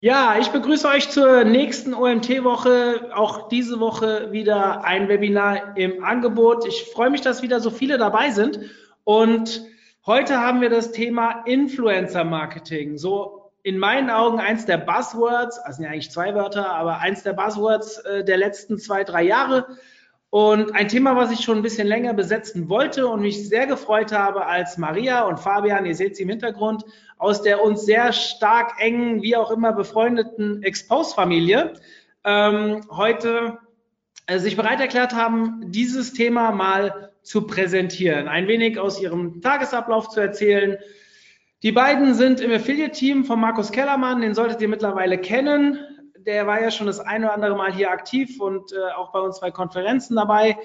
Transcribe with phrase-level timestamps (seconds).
[0.00, 3.10] Ja, ich begrüße euch zur nächsten OMT-Woche.
[3.16, 6.64] Auch diese Woche wieder ein Webinar im Angebot.
[6.68, 8.60] Ich freue mich, dass wieder so viele dabei sind.
[9.02, 9.60] Und
[10.06, 12.96] heute haben wir das Thema Influencer-Marketing.
[12.96, 17.24] So in meinen Augen eins der Buzzwords, also sind ja eigentlich zwei Wörter, aber eins
[17.24, 19.66] der Buzzwords äh, der letzten zwei, drei Jahre.
[20.30, 24.12] Und ein Thema, was ich schon ein bisschen länger besetzen wollte und mich sehr gefreut
[24.12, 26.84] habe, als Maria und Fabian, ihr seht sie im Hintergrund,
[27.16, 31.72] aus der uns sehr stark engen, wie auch immer befreundeten Expose-Familie,
[32.24, 33.58] ähm, heute
[34.26, 40.10] äh, sich bereit erklärt haben, dieses Thema mal zu präsentieren, ein wenig aus ihrem Tagesablauf
[40.10, 40.76] zu erzählen.
[41.62, 45.78] Die beiden sind im Affiliate-Team von Markus Kellermann, den solltet ihr mittlerweile kennen
[46.26, 49.20] der war ja schon das eine oder andere Mal hier aktiv und äh, auch bei
[49.20, 50.56] uns bei Konferenzen dabei,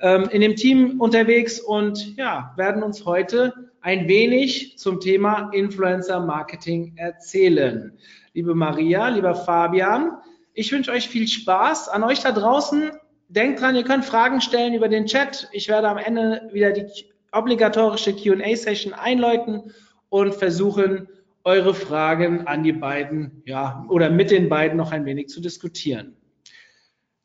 [0.00, 6.20] ähm, in dem Team unterwegs und ja, werden uns heute ein wenig zum Thema Influencer
[6.20, 7.98] Marketing erzählen.
[8.32, 10.18] Liebe Maria, lieber Fabian,
[10.54, 11.88] ich wünsche euch viel Spaß.
[11.88, 12.90] An euch da draußen,
[13.28, 15.48] denkt dran, ihr könnt Fragen stellen über den Chat.
[15.52, 16.86] Ich werde am Ende wieder die
[17.32, 19.72] obligatorische QA-Session einläuten
[20.08, 21.08] und versuchen,
[21.44, 26.16] eure Fragen an die beiden, ja, oder mit den beiden noch ein wenig zu diskutieren.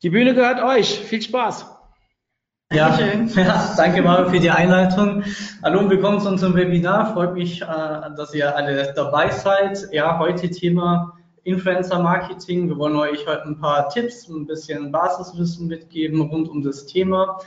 [0.02, 0.98] Die Bühne gehört euch.
[1.00, 1.66] Viel Spaß.
[2.72, 2.98] Ja,
[3.36, 5.22] ja, danke Mario für die Einleitung.
[5.62, 7.12] Hallo und willkommen zu unserem Webinar.
[7.12, 9.88] Freut mich, äh, dass ihr alle dabei seid.
[9.92, 12.68] Ja, heute Thema Influencer Marketing.
[12.68, 17.38] Wir wollen euch heute ein paar Tipps, ein bisschen Basiswissen mitgeben rund um das Thema.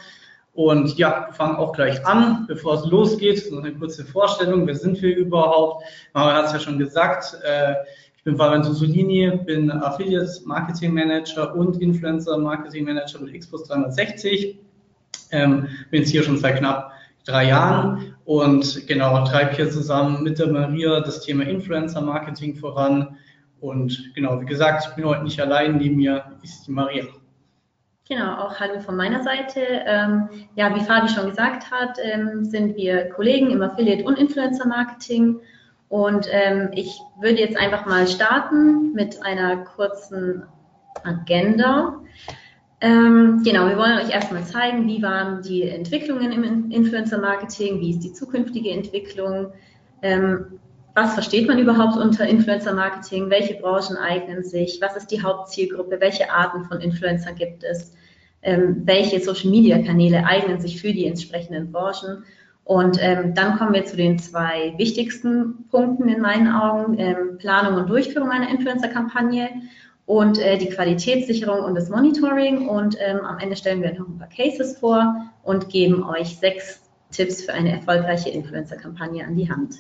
[0.57, 2.45] Und ja, wir fangen auch gleich an.
[2.47, 4.65] Bevor es losgeht, noch eine kurze Vorstellung.
[4.65, 5.83] Wer sind wir überhaupt?
[6.15, 7.37] Mario hat es ja schon gesagt.
[7.43, 7.75] Äh,
[8.17, 14.57] ich bin Fabian Tusolini, bin Affiliate Marketing Manager und Influencer Marketing Manager mit Xbox 360.
[15.29, 16.91] Ähm, bin jetzt hier schon seit knapp
[17.23, 23.15] drei Jahren und genau treibe hier zusammen mit der Maria das Thema Influencer Marketing voran.
[23.59, 25.77] Und genau, wie gesagt, ich bin heute nicht allein.
[25.77, 27.03] Neben mir ist die Maria.
[28.07, 29.59] Genau, auch Hallo von meiner Seite.
[29.85, 34.65] Ähm, ja, wie Fabi schon gesagt hat, ähm, sind wir Kollegen im Affiliate und Influencer
[34.65, 35.41] Marketing.
[35.89, 40.43] Und ähm, ich würde jetzt einfach mal starten mit einer kurzen
[41.03, 41.99] Agenda.
[42.79, 47.89] Ähm, genau, wir wollen euch erstmal zeigen, wie waren die Entwicklungen im Influencer Marketing, wie
[47.89, 49.51] ist die zukünftige Entwicklung,
[50.01, 50.59] ähm,
[50.97, 56.01] was versteht man überhaupt unter Influencer Marketing, welche Branchen eignen sich, was ist die Hauptzielgruppe,
[56.01, 57.93] welche Arten von Influencer gibt es,
[58.41, 62.23] ähm, welche Social Media Kanäle eignen sich für die entsprechenden Branchen.
[62.63, 67.79] Und ähm, dann kommen wir zu den zwei wichtigsten Punkten in meinen Augen, ähm, Planung
[67.79, 69.49] und Durchführung einer Influencer-Kampagne
[70.07, 72.67] und äh, die Qualitätssicherung und das Monitoring.
[72.67, 76.81] Und ähm, am Ende stellen wir noch ein paar Cases vor und geben euch sechs
[77.11, 79.75] Tipps für eine erfolgreiche Influencer-Kampagne an die Hand.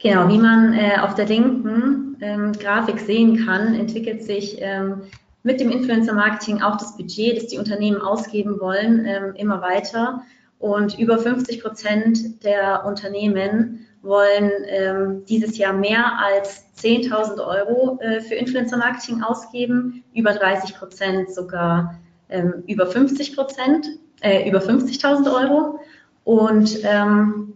[0.00, 5.02] Genau, wie man äh, auf der linken ähm, Grafik sehen kann, entwickelt sich ähm,
[5.42, 10.22] mit dem Influencer-Marketing auch das Budget, das die Unternehmen ausgeben wollen, ähm, immer weiter.
[10.58, 18.20] Und über 50 Prozent der Unternehmen wollen ähm, dieses Jahr mehr als 10.000 Euro äh,
[18.20, 21.98] für Influencer-Marketing ausgeben, über 30 Prozent sogar
[22.28, 23.86] ähm, über 50 Prozent,
[24.20, 25.80] äh, über 50.000 Euro.
[26.24, 27.47] Und ähm,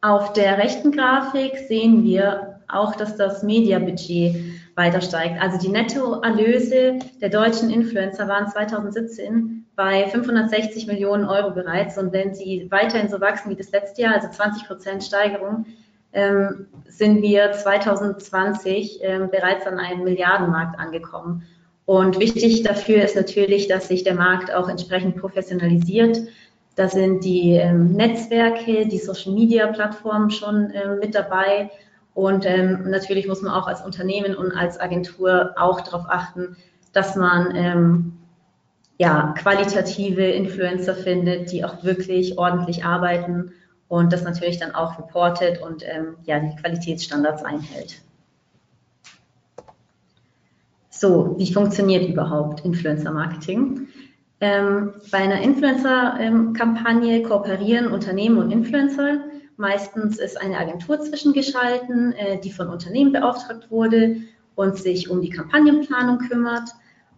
[0.00, 4.36] auf der rechten Grafik sehen wir auch, dass das Mediabudget
[4.74, 5.40] weiter steigt.
[5.42, 11.98] Also die Nettoerlöse der deutschen Influencer waren 2017 bei 560 Millionen Euro bereits.
[11.98, 15.66] Und wenn sie weiterhin so wachsen wie das letzte Jahr, also 20 Prozent Steigerung,
[16.12, 21.44] ähm, sind wir 2020 ähm, bereits an einem Milliardenmarkt angekommen.
[21.84, 26.18] Und wichtig dafür ist natürlich, dass sich der Markt auch entsprechend professionalisiert.
[26.80, 31.70] Da sind die ähm, Netzwerke, die Social-Media-Plattformen schon ähm, mit dabei.
[32.14, 36.56] Und ähm, natürlich muss man auch als Unternehmen und als Agentur auch darauf achten,
[36.94, 38.12] dass man ähm,
[38.96, 43.52] ja, qualitative Influencer findet, die auch wirklich ordentlich arbeiten
[43.88, 48.00] und das natürlich dann auch reportet und ähm, ja, die Qualitätsstandards einhält.
[50.88, 53.86] So, wie funktioniert überhaupt Influencer Marketing?
[54.40, 59.18] Ähm, bei einer Influencer-Kampagne kooperieren Unternehmen und Influencer.
[59.56, 64.16] meistens ist eine Agentur zwischengeschalten, äh, die von Unternehmen beauftragt wurde
[64.54, 66.70] und sich um die Kampagnenplanung kümmert.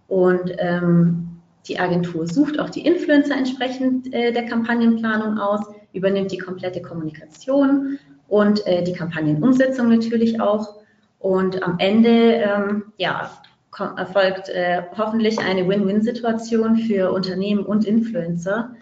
[0.08, 5.60] Und ähm, die Agentur sucht auch die Influencer entsprechend äh, der Kampagnenplanung aus,
[5.92, 10.80] übernimmt die komplette Kommunikation und äh, die Kampagnenumsetzung natürlich auch.
[11.20, 13.30] Und am Ende ähm, ja,
[13.78, 18.74] erfolgt äh, hoffentlich eine Win-Win-Situation für Unternehmen und Influencer.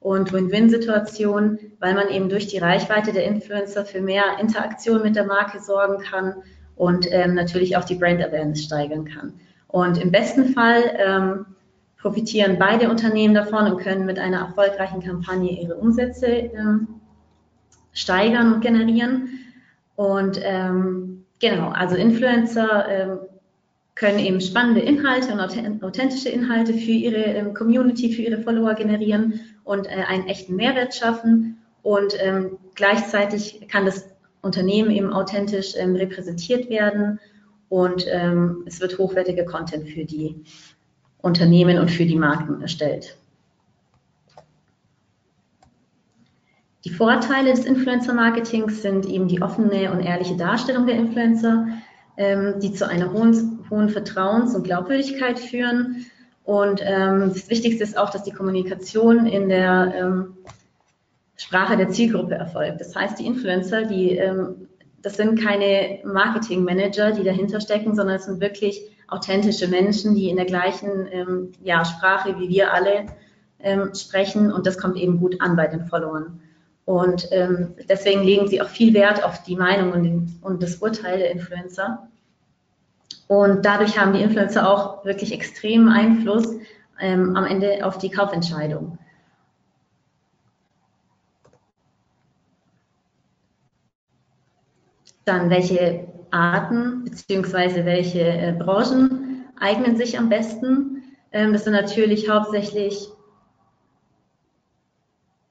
[0.00, 5.26] Und Win-Win-Situation, weil man eben durch die Reichweite der Influencer für mehr Interaktion mit der
[5.26, 6.34] Marke sorgen kann
[6.76, 9.34] und ähm, natürlich auch die Brand Awareness steigern kann.
[9.66, 11.46] Und im besten Fall ähm,
[12.00, 16.88] profitieren beide Unternehmen davon und können mit einer erfolgreichen Kampagne ihre Umsätze ähm,
[17.92, 19.40] steigern und generieren.
[19.96, 23.18] Und ähm, genau, also Influencer ähm,
[23.98, 29.40] können eben spannende Inhalte und authentische Inhalte für ihre ähm, Community, für ihre Follower generieren
[29.64, 31.58] und äh, einen echten Mehrwert schaffen.
[31.82, 34.08] Und ähm, gleichzeitig kann das
[34.40, 37.18] Unternehmen eben authentisch ähm, repräsentiert werden
[37.70, 38.06] und
[38.64, 40.42] es wird hochwertiger Content für die
[41.20, 43.18] Unternehmen und für die Marken erstellt.
[46.86, 51.66] Die Vorteile des Influencer-Marketings sind eben die offene und ehrliche Darstellung der Influencer,
[52.16, 56.06] die zu einer hohen, hohen Vertrauens- und Glaubwürdigkeit führen.
[56.44, 60.36] Und ähm, das Wichtigste ist auch, dass die Kommunikation in der ähm,
[61.36, 62.80] Sprache der Zielgruppe erfolgt.
[62.80, 64.68] Das heißt, die Influencer, die, ähm,
[65.02, 70.36] das sind keine Marketing-Manager, die dahinter stecken, sondern es sind wirklich authentische Menschen, die in
[70.36, 73.06] der gleichen ähm, ja, Sprache wie wir alle
[73.60, 76.40] ähm, sprechen und das kommt eben gut an bei den Followern.
[76.84, 81.18] Und ähm, deswegen legen sie auch viel Wert auf die Meinung und, und das Urteil
[81.18, 82.08] der Influencer.
[83.28, 86.56] Und dadurch haben die Influencer auch wirklich extremen Einfluss
[86.98, 88.98] ähm, am Ende auf die Kaufentscheidung.
[95.26, 97.84] Dann, welche Arten bzw.
[97.84, 101.02] welche äh, Branchen eignen sich am besten?
[101.30, 103.08] Ähm, das sind natürlich hauptsächlich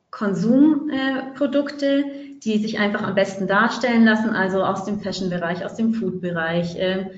[0.10, 5.94] Konsumprodukte, äh, die sich einfach am besten darstellen lassen, also aus dem Fashion-Bereich, aus dem
[5.94, 6.76] Food-Bereich.
[6.80, 7.12] Ähm,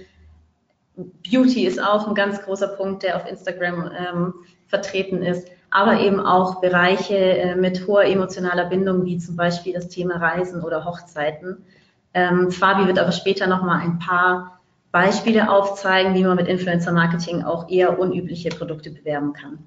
[1.30, 4.34] Beauty ist auch ein ganz großer Punkt, der auf Instagram ähm,
[4.68, 9.90] vertreten ist, aber eben auch Bereiche äh, mit hoher emotionaler Bindung, wie zum Beispiel das
[9.90, 11.66] Thema Reisen oder Hochzeiten.
[12.14, 14.60] Ähm, Fabi wird aber später nochmal ein paar
[14.92, 19.60] Beispiele aufzeigen, wie man mit Influencer Marketing auch eher unübliche Produkte bewerben kann.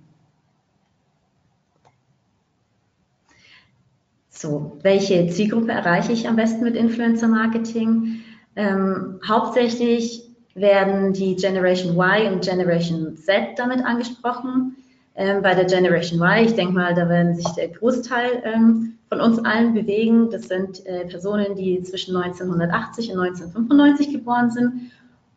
[4.29, 8.25] So, welche Zielgruppe erreiche ich am besten mit Influencer Marketing?
[8.57, 14.77] Ähm, hauptsächlich werden die Generation Y und Generation Z damit angesprochen.
[15.15, 19.21] Ähm, bei der Generation Y, ich denke mal, da werden sich der Großteil ähm, von
[19.21, 20.31] uns allen bewegen.
[20.31, 24.93] Das sind äh, Personen, die zwischen 1980 und 1995 geboren sind.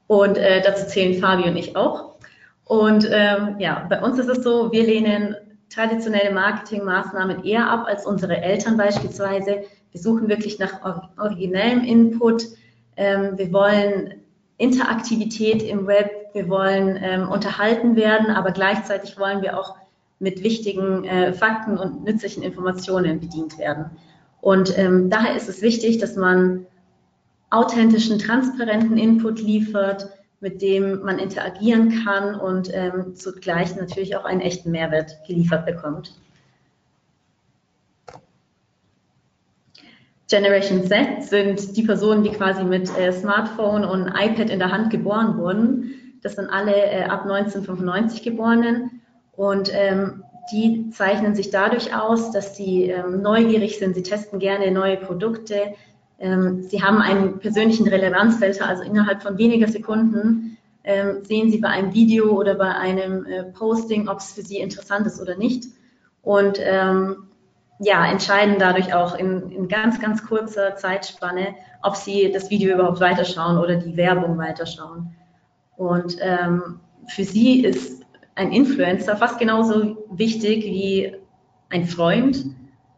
[0.08, 2.16] Und äh, dazu zählen Fabi und ich auch.
[2.66, 5.36] Und ähm, ja, bei uns ist es so, wir lehnen
[5.70, 9.64] traditionelle Marketingmaßnahmen eher ab als unsere Eltern beispielsweise.
[9.92, 10.80] Wir suchen wirklich nach
[11.18, 12.44] originellem Input.
[12.98, 14.25] Ähm, wir wollen
[14.58, 16.12] Interaktivität im Web.
[16.34, 19.76] Wir wollen ähm, unterhalten werden, aber gleichzeitig wollen wir auch
[20.20, 23.92] mit wichtigen äh, Fakten und nützlichen Informationen bedient werden.
[24.42, 26.68] Und ähm, daher ist es wichtig, dass man
[27.50, 30.10] authentischen, transparenten Input liefert,
[30.40, 36.14] mit dem man interagieren kann und ähm, zugleich natürlich auch einen echten Mehrwert geliefert bekommt.
[40.36, 44.90] Generation Z sind die Personen, die quasi mit äh, Smartphone und iPad in der Hand
[44.90, 46.20] geboren wurden.
[46.22, 49.02] Das sind alle äh, ab 1995 Geborenen
[49.32, 54.72] und ähm, die zeichnen sich dadurch aus, dass sie ähm, neugierig sind, sie testen gerne
[54.72, 55.74] neue Produkte,
[56.20, 61.70] ähm, sie haben einen persönlichen Relevanzfilter, also innerhalb von weniger Sekunden ähm, sehen Sie bei
[61.70, 65.64] einem Video oder bei einem äh, Posting, ob es für Sie interessant ist oder nicht.
[66.22, 67.30] Und ähm,
[67.80, 73.00] ja, entscheiden dadurch auch in, in ganz, ganz kurzer Zeitspanne, ob Sie das Video überhaupt
[73.00, 75.14] weiterschauen oder die Werbung weiterschauen.
[75.76, 78.04] Und ähm, für Sie ist
[78.36, 81.16] ein Influencer fast genauso wichtig wie
[81.70, 82.46] ein Freund.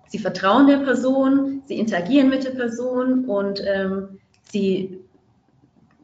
[0.08, 4.20] Sie vertrauen der Person, sie interagieren mit der Person und ähm,
[4.52, 5.00] sie,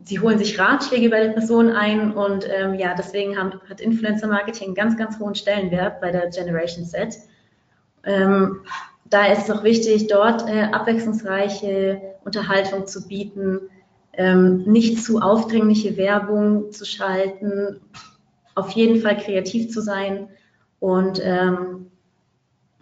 [0.03, 4.27] sie holen sich Ratschläge bei der Person ein und ähm, ja, deswegen haben, hat Influencer
[4.27, 7.17] Marketing einen ganz, ganz hohen Stellenwert bei der Generation Z.
[8.03, 8.61] Ähm,
[9.05, 13.61] da ist es auch wichtig, dort äh, abwechslungsreiche Unterhaltung zu bieten,
[14.13, 17.81] ähm, nicht zu aufdringliche Werbung zu schalten,
[18.55, 20.29] auf jeden Fall kreativ zu sein
[20.79, 21.91] und ähm,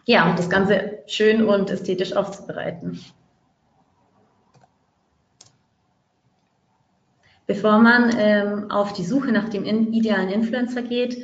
[0.06, 3.00] ja, das Ganze schön und ästhetisch aufzubereiten.
[7.48, 11.18] Bevor man ähm, auf die Suche nach dem in, idealen Influencer geht,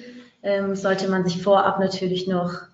[0.44, 2.68] ähm, sollte man sich vorab natürlich noch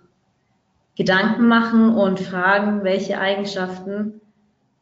[0.96, 4.22] Gedanken machen und fragen, welche Eigenschaften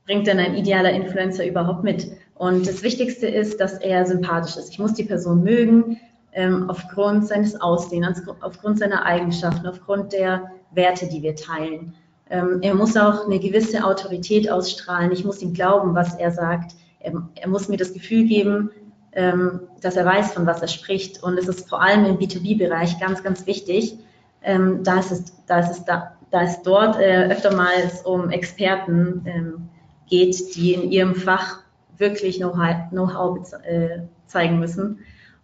[0.06, 2.12] bringt denn ein idealer Influencer überhaupt mit?
[2.36, 4.72] Und das Wichtigste ist, dass er sympathisch ist.
[4.72, 6.00] Ich muss die Person mögen,
[6.34, 11.94] ähm, aufgrund seines Aussehens, aufgrund seiner Eigenschaften, aufgrund der Werte, die wir teilen.
[12.30, 15.12] Ähm, er muss auch eine gewisse Autorität ausstrahlen.
[15.12, 16.74] Ich muss ihm glauben, was er sagt.
[17.00, 18.72] Er, er muss mir das Gefühl geben,
[19.13, 21.22] ähm, dass er weiß, von was er spricht.
[21.22, 23.98] Und es ist vor allem im B2B-Bereich ganz, ganz wichtig.
[24.43, 29.69] Ähm, da es, da es, da, da dort äh, öftermals um Experten ähm,
[30.10, 31.60] geht, die in ihrem Fach
[31.98, 35.00] wirklich Know-how Know äh, zeigen müssen.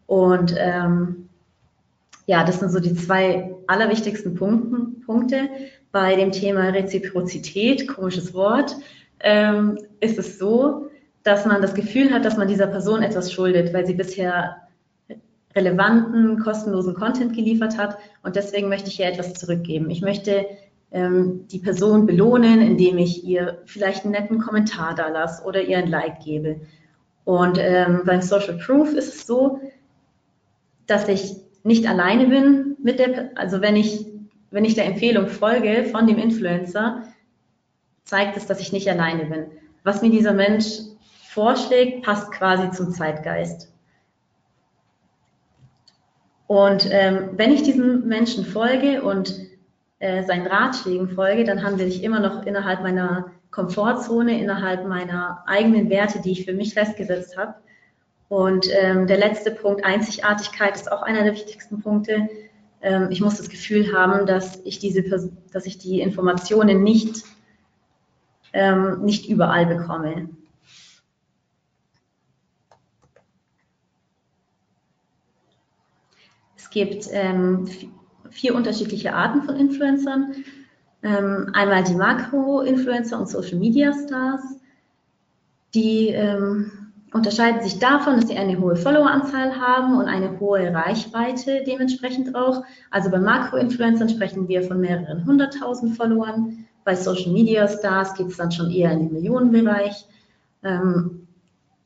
[0.08, 1.30] Und ähm,
[2.26, 5.50] ja, das sind so die zwei allerwichtigsten Punkten, Punkte.
[5.92, 8.76] Bei dem Thema Reziprozität, komisches Wort,
[9.22, 10.90] ähm, ist es so,
[11.24, 14.67] dass man das Gefühl hat, dass man dieser Person etwas schuldet, weil sie bisher
[15.58, 17.98] relevanten, kostenlosen Content geliefert hat.
[18.24, 19.90] Und deswegen möchte ich ihr etwas zurückgeben.
[19.90, 20.46] Ich möchte
[20.92, 25.78] ähm, die Person belohnen, indem ich ihr vielleicht einen netten Kommentar da lasse oder ihr
[25.78, 26.62] ein Like gebe.
[27.26, 29.60] Und ähm, beim Social Proof ist es so,
[30.86, 34.06] dass ich nicht alleine bin mit der, also wenn ich,
[34.52, 37.04] wenn ich der Empfehlung folge von dem Influencer,
[38.06, 39.48] zeigt es, dass ich nicht alleine bin.
[39.84, 40.80] Was mir dieser Mensch
[41.28, 43.74] vorschlägt, passt quasi zum Zeitgeist.
[46.48, 49.36] Und ähm, wenn ich diesem Menschen folge und
[50.00, 55.90] äh, seinen Ratschlägen folge, dann handle ich immer noch innerhalb meiner Komfortzone, innerhalb meiner eigenen
[55.90, 57.56] Werte, die ich für mich festgesetzt habe.
[58.30, 62.30] Und ähm, der letzte Punkt, Einzigartigkeit, ist auch einer der wichtigsten Punkte.
[62.82, 65.04] Ähm, ich muss das Gefühl haben, dass ich diese,
[65.52, 67.24] dass ich die Informationen nicht,
[68.54, 70.30] ähm, nicht überall bekomme.
[76.68, 77.66] Es gibt ähm,
[78.30, 80.34] vier unterschiedliche Arten von Influencern.
[81.02, 84.42] Ähm, einmal die Makro-Influencer und Social-Media-Stars.
[85.74, 86.70] Die ähm,
[87.14, 92.66] unterscheiden sich davon, dass sie eine hohe Followeranzahl haben und eine hohe Reichweite dementsprechend auch.
[92.92, 96.66] Also bei Makro-Influencern sprechen wir von mehreren hunderttausend Followern.
[96.84, 100.06] Bei Social-Media-Stars geht es dann schon eher in den Millionenbereich.
[100.64, 101.28] Ähm,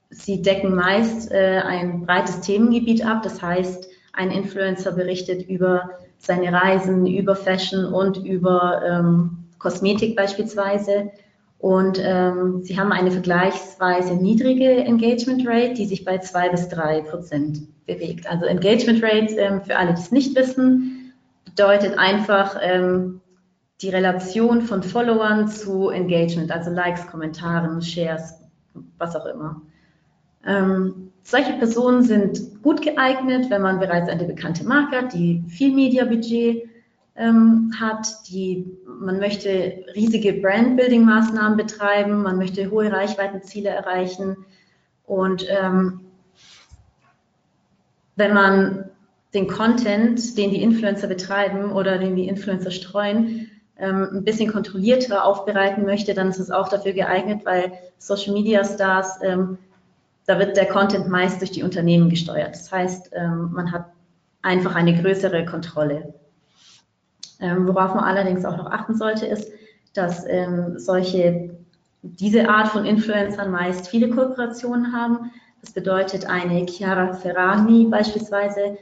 [0.09, 3.21] sie decken meist äh, ein breites Themengebiet ab.
[3.21, 11.11] Das heißt, ein Influencer berichtet über seine Reisen, über Fashion und über ähm, Kosmetik beispielsweise.
[11.57, 17.01] Und ähm, sie haben eine vergleichsweise niedrige Engagement Rate, die sich bei zwei bis drei
[17.01, 18.27] Prozent bewegt.
[18.27, 21.13] Also Engagement Rate, ähm, für alle, die es nicht wissen,
[21.45, 23.21] bedeutet einfach ähm,
[23.81, 28.35] die Relation von Followern zu Engagement, also Likes, Kommentaren, Shares,
[28.97, 29.61] was auch immer.
[30.45, 35.73] Ähm, solche Personen sind gut geeignet, wenn man bereits eine bekannte Marke hat, die viel
[35.73, 36.69] Media-Budget
[37.15, 44.37] ähm, hat, die, man möchte riesige Brand-Building-Maßnahmen betreiben, man möchte hohe Reichweitenziele erreichen
[45.05, 46.01] und ähm,
[48.15, 48.85] wenn man
[49.33, 55.25] den Content, den die Influencer betreiben oder den die Influencer streuen, ähm, ein bisschen kontrollierter
[55.25, 59.57] aufbereiten möchte, dann ist es auch dafür geeignet, weil Social Media Stars ähm,
[60.31, 62.55] da wird der Content meist durch die Unternehmen gesteuert.
[62.55, 63.91] Das heißt, ähm, man hat
[64.41, 66.13] einfach eine größere Kontrolle.
[67.41, 69.51] Ähm, worauf man allerdings auch noch achten sollte, ist,
[69.93, 71.49] dass ähm, solche,
[72.01, 75.31] diese Art von Influencern meist viele Kooperationen haben.
[75.59, 78.77] Das bedeutet, eine Chiara Ferragni beispielsweise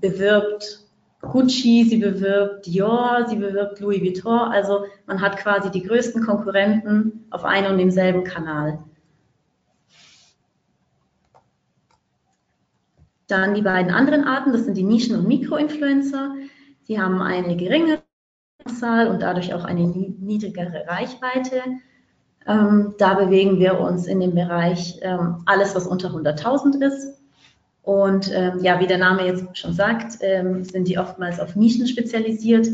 [0.00, 0.86] bewirbt
[1.20, 4.50] Gucci, sie bewirbt Dior, sie bewirbt Louis Vuitton.
[4.50, 8.78] Also man hat quasi die größten Konkurrenten auf einem und demselben Kanal.
[13.30, 16.34] Dann die beiden anderen Arten, das sind die Nischen- und Mikroinfluencer.
[16.82, 18.02] Sie haben eine geringere
[18.78, 21.62] Zahl und dadurch auch eine niedrigere Reichweite.
[22.46, 27.20] Ähm, da bewegen wir uns in dem Bereich ähm, alles, was unter 100.000 ist.
[27.82, 31.86] Und ähm, ja, wie der Name jetzt schon sagt, ähm, sind die oftmals auf Nischen
[31.86, 32.66] spezialisiert.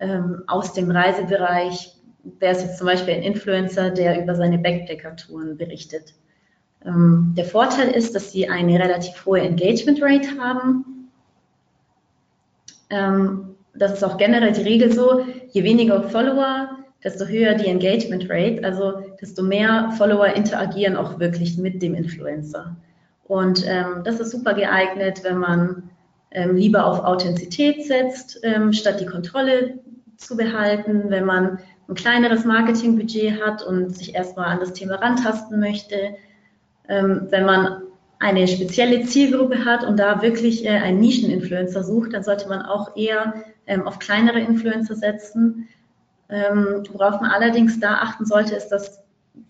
[0.00, 1.94] Ähm, aus dem Reisebereich
[2.38, 6.14] wäre es jetzt zum Beispiel ein Influencer, der über seine Backpacker-Touren berichtet.
[6.84, 11.08] Ähm, der Vorteil ist, dass sie eine relativ hohe Engagement Rate haben.
[12.90, 16.70] Ähm, das ist auch generell die Regel so, je weniger Follower,
[17.04, 22.76] desto höher die Engagement Rate, also desto mehr Follower interagieren auch wirklich mit dem Influencer.
[23.24, 25.90] Und ähm, das ist super geeignet, wenn man
[26.30, 28.38] lieber auf Authentizität setzt,
[28.72, 29.78] statt die Kontrolle
[30.18, 31.58] zu behalten, wenn man
[31.88, 36.16] ein kleineres Marketingbudget hat und sich erstmal an das Thema rantasten möchte,
[36.88, 37.82] wenn man
[38.18, 42.96] eine spezielle Zielgruppe hat und da wirklich äh, einen Nischeninfluencer sucht, dann sollte man auch
[42.96, 43.34] eher
[43.66, 45.68] ähm, auf kleinere Influencer setzen.
[46.28, 49.00] Ähm, worauf man allerdings da achten sollte, ist, dass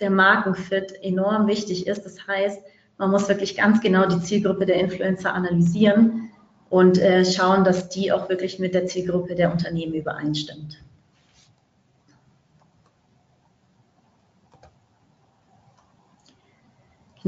[0.00, 2.04] der Markenfit enorm wichtig ist.
[2.04, 2.60] Das heißt,
[2.98, 6.30] man muss wirklich ganz genau die Zielgruppe der Influencer analysieren
[6.68, 10.78] und äh, schauen, dass die auch wirklich mit der Zielgruppe der Unternehmen übereinstimmt.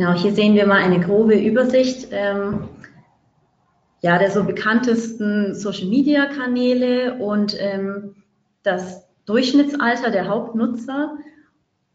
[0.01, 2.71] Genau, hier sehen wir mal eine grobe Übersicht ähm,
[4.01, 8.15] ja, der so bekanntesten Social-Media-Kanäle und ähm,
[8.63, 11.19] das Durchschnittsalter der Hauptnutzer.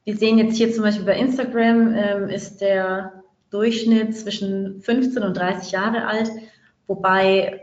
[0.03, 5.35] Wir sehen jetzt hier zum Beispiel bei Instagram ähm, ist der Durchschnitt zwischen 15 und
[5.35, 6.29] 30 Jahre alt,
[6.85, 7.59] wobei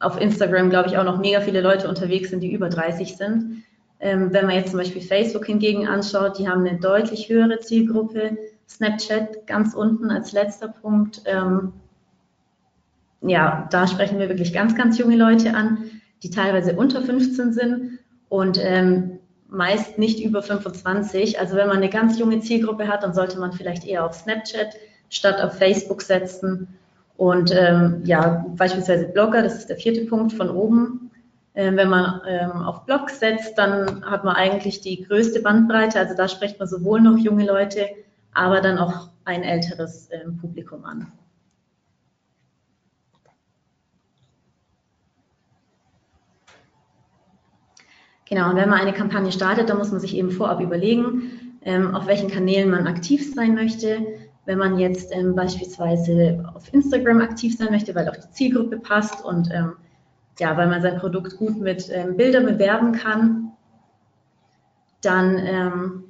[0.00, 3.62] auf Instagram, glaube ich, auch noch mega viele Leute unterwegs sind, die über 30 sind.
[4.00, 8.36] Ähm, wenn man jetzt zum Beispiel Facebook hingegen anschaut, die haben eine deutlich höhere Zielgruppe.
[8.68, 11.22] Snapchat ganz unten als letzter Punkt.
[11.26, 11.72] Ähm,
[13.20, 15.90] ja, da sprechen wir wirklich ganz, ganz junge Leute an,
[16.22, 21.38] die teilweise unter 15 sind und ähm, meist nicht über 25.
[21.38, 24.74] Also wenn man eine ganz junge Zielgruppe hat, dann sollte man vielleicht eher auf Snapchat
[25.10, 26.68] statt auf Facebook setzen.
[27.16, 31.10] Und ähm, ja, beispielsweise Blogger, das ist der vierte Punkt von oben.
[31.54, 35.98] Ähm, wenn man ähm, auf Blogs setzt, dann hat man eigentlich die größte Bandbreite.
[35.98, 37.90] Also da spricht man sowohl noch junge Leute,
[38.34, 41.12] aber dann auch ein älteres ähm, Publikum an.
[48.32, 51.94] Genau, und wenn man eine Kampagne startet, dann muss man sich eben vorab überlegen, ähm,
[51.94, 54.06] auf welchen Kanälen man aktiv sein möchte.
[54.46, 59.22] Wenn man jetzt ähm, beispielsweise auf Instagram aktiv sein möchte, weil auch die Zielgruppe passt
[59.22, 59.74] und ähm,
[60.38, 63.52] ja, weil man sein Produkt gut mit ähm, Bildern bewerben kann,
[65.02, 66.04] dann ähm,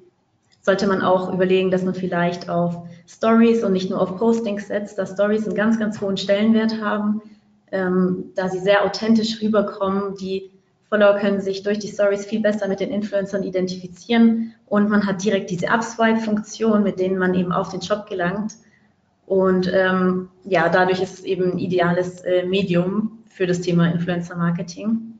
[0.62, 4.96] sollte man auch überlegen, dass man vielleicht auf Stories und nicht nur auf Postings setzt,
[4.96, 7.20] dass Stories einen ganz, ganz hohen Stellenwert haben,
[7.72, 10.50] ähm, da sie sehr authentisch rüberkommen, die
[10.88, 15.24] Follower können sich durch die Stories viel besser mit den Influencern identifizieren und man hat
[15.24, 18.54] direkt diese Upswipe-Funktion, mit denen man eben auf den Shop gelangt.
[19.26, 25.18] Und ähm, ja, dadurch ist es eben ein ideales äh, Medium für das Thema Influencer-Marketing.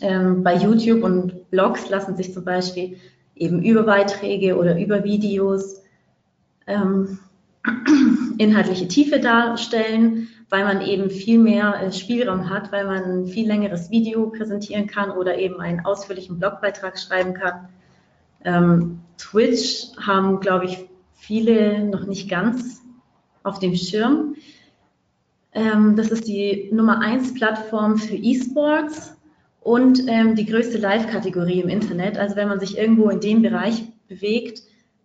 [0.00, 2.96] Ähm, bei YouTube und Blogs lassen sich zum Beispiel
[3.40, 5.82] eben über Beiträge oder über Videos
[6.68, 7.18] ähm,
[8.38, 13.46] inhaltliche Tiefe darstellen weil man eben viel mehr äh, Spielraum hat, weil man ein viel
[13.46, 17.68] längeres Video präsentieren kann oder eben einen ausführlichen Blogbeitrag schreiben kann.
[18.44, 22.82] Ähm, Twitch haben, glaube ich, viele noch nicht ganz
[23.44, 24.34] auf dem Schirm.
[25.52, 29.16] Ähm, das ist die Nummer 1 Plattform für E-Sports
[29.60, 32.18] und ähm, die größte Live-Kategorie im Internet.
[32.18, 34.62] Also wenn man sich irgendwo in dem Bereich bewegt,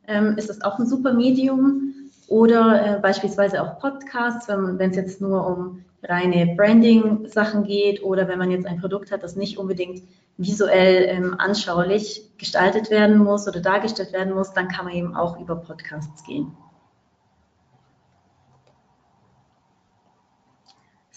[0.08, 1.94] ähm, ist das auch ein super Medium.
[2.28, 8.39] Oder äh, beispielsweise auch Podcasts, wenn es jetzt nur um reine Branding-Sachen geht oder wenn
[8.39, 10.02] man jetzt ein Produkt hat, das nicht unbedingt
[10.38, 15.39] visuell ähm, anschaulich gestaltet werden muss oder dargestellt werden muss, dann kann man eben auch
[15.39, 16.52] über Podcasts gehen.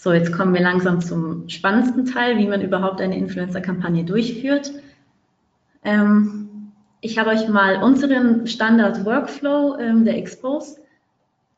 [0.01, 4.71] So, jetzt kommen wir langsam zum spannendsten Teil, wie man überhaupt eine Influencer-Kampagne durchführt.
[5.83, 10.79] Ähm, ich habe euch mal unseren Standard-Workflow ähm, der Expose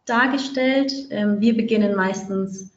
[0.05, 0.91] dargestellt.
[1.11, 2.71] Ähm, wir beginnen meistens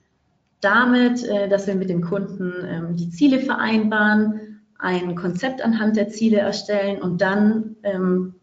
[0.61, 6.11] damit, äh, dass wir mit dem Kunden ähm, die Ziele vereinbaren, ein Konzept anhand der
[6.11, 8.35] Ziele erstellen und dann ähm,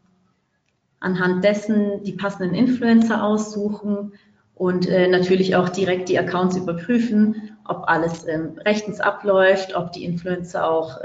[0.99, 4.13] anhand dessen die passenden Influencer aussuchen
[4.62, 10.69] und äh, natürlich auch direkt die Accounts überprüfen, ob alles rechtens abläuft, ob die Influencer
[10.69, 11.00] auch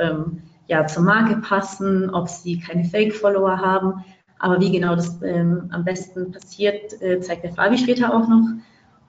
[0.66, 4.04] ja, zur Marke passen, ob sie keine Fake-Follower haben.
[4.38, 8.46] Aber wie genau das ähm, am besten passiert, äh, zeigt der Fabi später auch noch.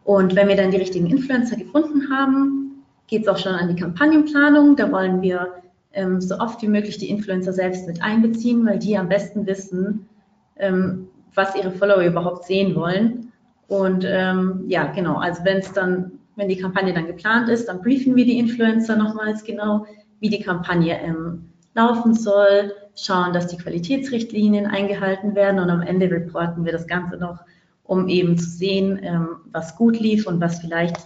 [0.06, 3.82] Und wenn wir dann die richtigen Influencer gefunden haben, geht es auch schon an die
[3.82, 4.78] Kampagnenplanung.
[4.78, 5.56] Da wollen wir
[5.92, 10.08] ähm, so oft wie möglich die Influencer selbst mit einbeziehen, weil die am besten wissen,
[10.56, 13.27] ähm, was ihre Follower überhaupt sehen wollen.
[13.68, 17.82] Und ähm, ja, genau, also wenn es dann, wenn die Kampagne dann geplant ist, dann
[17.82, 19.86] briefen wir die Influencer nochmals genau,
[20.20, 26.10] wie die Kampagne ähm, laufen soll, schauen, dass die Qualitätsrichtlinien eingehalten werden und am Ende
[26.10, 27.40] reporten wir das Ganze noch,
[27.84, 30.98] um eben zu sehen, ähm, was gut lief und was vielleicht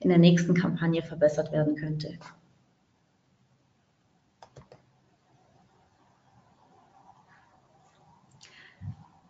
[0.00, 2.18] in der nächsten Kampagne verbessert werden könnte.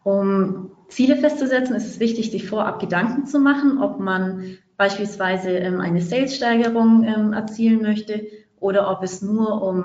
[0.09, 5.83] Um Ziele festzusetzen, ist es wichtig, sich vorab Gedanken zu machen, ob man beispielsweise ähm,
[5.83, 8.27] eine Sales-Steigerung ähm, erzielen möchte
[8.59, 9.85] oder ob es nur um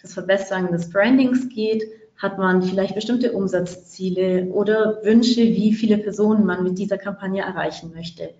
[0.00, 1.82] das Verbessern des Brandings geht.
[2.16, 7.92] Hat man vielleicht bestimmte Umsatzziele oder Wünsche, wie viele Personen man mit dieser Kampagne erreichen
[7.92, 8.30] möchte?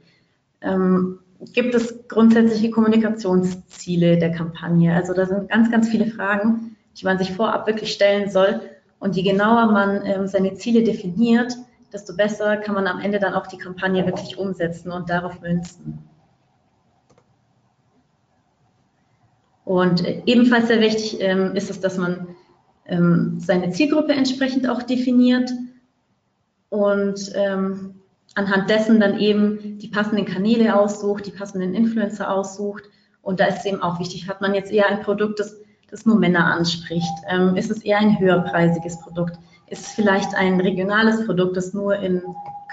[0.60, 1.18] Ähm,
[1.52, 4.94] gibt es grundsätzliche Kommunikationsziele der Kampagne?
[4.94, 8.60] Also da sind ganz, ganz viele Fragen, die man sich vorab wirklich stellen soll.
[9.00, 11.56] Und je genauer man ähm, seine Ziele definiert,
[11.92, 15.98] desto besser kann man am Ende dann auch die Kampagne wirklich umsetzen und darauf münzen.
[19.64, 22.28] Und äh, ebenfalls sehr wichtig ähm, ist es, dass man
[22.86, 25.50] ähm, seine Zielgruppe entsprechend auch definiert
[26.68, 28.00] und ähm,
[28.34, 32.84] anhand dessen dann eben die passenden Kanäle aussucht, die passenden Influencer aussucht.
[33.22, 35.56] Und da ist es eben auch wichtig, hat man jetzt eher ein Produkt, das,
[35.90, 37.12] das nur Männer anspricht?
[37.28, 39.38] Ähm, ist es eher ein höherpreisiges Produkt?
[39.68, 42.22] Ist es vielleicht ein regionales Produkt, das nur in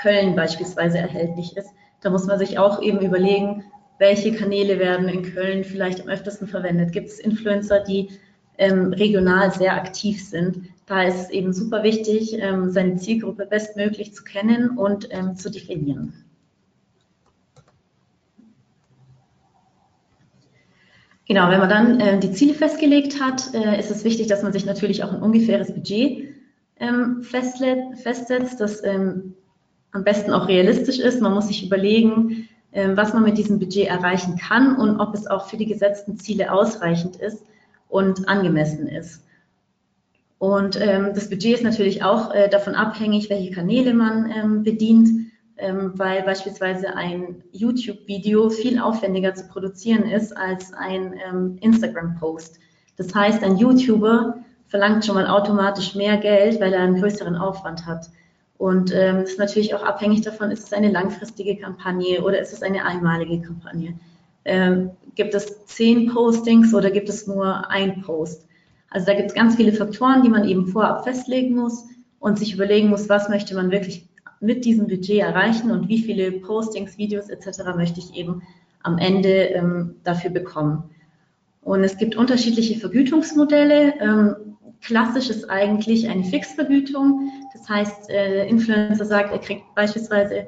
[0.01, 1.69] Köln beispielsweise erhältlich ist?
[2.01, 3.63] Da muss man sich auch eben überlegen,
[3.99, 6.91] welche Kanäle werden in Köln vielleicht am öftesten verwendet?
[6.91, 8.09] Gibt es Influencer, die
[8.57, 10.69] ähm, regional sehr aktiv sind?
[10.85, 15.49] Da ist es eben super wichtig, ähm, seine Zielgruppe bestmöglich zu kennen und ähm, zu
[15.49, 16.13] definieren.
[21.27, 24.53] Genau, wenn man dann äh, die Ziele festgelegt hat, äh, ist es wichtig, dass man
[24.53, 26.35] sich natürlich auch ein ungefähres Budget
[26.79, 29.33] ähm, festsetzt, das ähm,
[29.91, 31.21] am besten auch realistisch ist.
[31.21, 35.27] Man muss sich überlegen, ähm, was man mit diesem Budget erreichen kann und ob es
[35.27, 37.43] auch für die gesetzten Ziele ausreichend ist
[37.89, 39.23] und angemessen ist.
[40.39, 45.26] Und ähm, das Budget ist natürlich auch äh, davon abhängig, welche Kanäle man ähm, bedient,
[45.57, 52.59] ähm, weil beispielsweise ein YouTube-Video viel aufwendiger zu produzieren ist als ein ähm, Instagram-Post.
[52.97, 57.85] Das heißt, ein YouTuber verlangt schon mal automatisch mehr Geld, weil er einen größeren Aufwand
[57.85, 58.09] hat.
[58.57, 62.63] Und ähm, ist natürlich auch abhängig davon, ist es eine langfristige Kampagne oder ist es
[62.63, 63.99] eine einmalige Kampagne.
[64.45, 68.47] Ähm, gibt es zehn Postings oder gibt es nur ein Post?
[68.89, 71.85] Also da gibt es ganz viele Faktoren, die man eben vorab festlegen muss
[72.19, 74.06] und sich überlegen muss, was möchte man wirklich
[74.39, 77.75] mit diesem Budget erreichen und wie viele Postings, Videos etc.
[77.75, 78.43] möchte ich eben
[78.83, 80.89] am Ende ähm, dafür bekommen.
[81.61, 83.95] Und es gibt unterschiedliche Vergütungsmodelle.
[83.99, 84.35] Ähm,
[84.81, 87.31] klassisch ist eigentlich eine Fixvergütung.
[87.53, 90.47] Das heißt, äh, Influencer sagt, er kriegt beispielsweise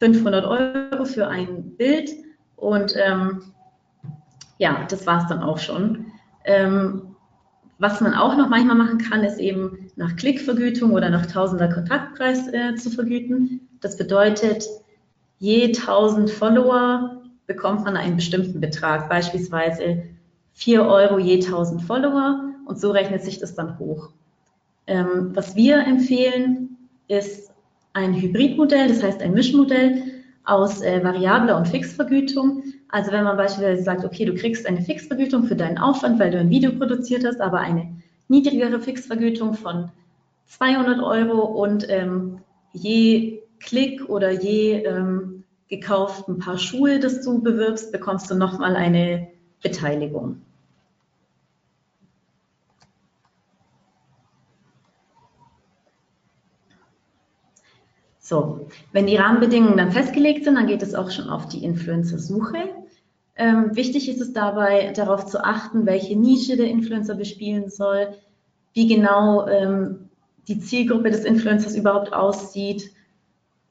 [0.00, 2.10] 500 Euro für ein Bild
[2.56, 3.42] und ähm,
[4.58, 6.06] ja, das war es dann auch schon.
[6.44, 7.16] Ähm,
[7.78, 12.48] was man auch noch manchmal machen kann, ist eben nach Klickvergütung oder nach Tausender Kontaktpreis
[12.48, 13.68] äh, zu vergüten.
[13.80, 14.66] Das bedeutet,
[15.38, 20.04] je 1000 Follower bekommt man einen bestimmten Betrag, beispielsweise
[20.54, 24.10] 4 Euro je 1000 Follower und so rechnet sich das dann hoch.
[24.86, 26.76] Ähm, was wir empfehlen,
[27.08, 27.50] ist
[27.92, 30.02] ein Hybridmodell, das heißt ein Mischmodell
[30.44, 32.62] aus äh, variabler und Fixvergütung.
[32.88, 36.38] Also wenn man beispielsweise sagt, okay, du kriegst eine Fixvergütung für deinen Aufwand, weil du
[36.38, 37.94] ein Video produziert hast, aber eine
[38.32, 39.92] niedrigere Fixvergütung von
[40.46, 42.40] 200 Euro und ähm,
[42.72, 49.28] je Klick oder je ähm, gekauften Paar Schuhe, das du bewirbst, bekommst du nochmal eine
[49.62, 50.40] Beteiligung.
[58.18, 62.81] So, wenn die Rahmenbedingungen dann festgelegt sind, dann geht es auch schon auf die Influencer-Suche.
[63.36, 68.14] Ähm, wichtig ist es dabei, darauf zu achten, welche Nische der Influencer bespielen soll,
[68.74, 70.10] wie genau ähm,
[70.48, 72.90] die Zielgruppe des Influencers überhaupt aussieht,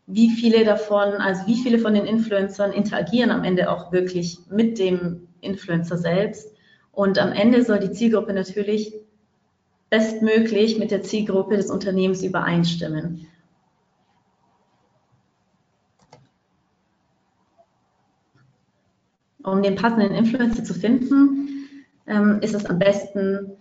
[0.07, 4.79] wie viele davon, also wie viele von den Influencern interagieren am Ende auch wirklich mit
[4.79, 6.51] dem Influencer selbst.
[6.91, 8.93] Und am Ende soll die Zielgruppe natürlich
[9.89, 13.27] bestmöglich mit der Zielgruppe des Unternehmens übereinstimmen.
[19.43, 21.67] Um den passenden Influencer zu finden,
[22.07, 23.51] ähm, ist es am besten,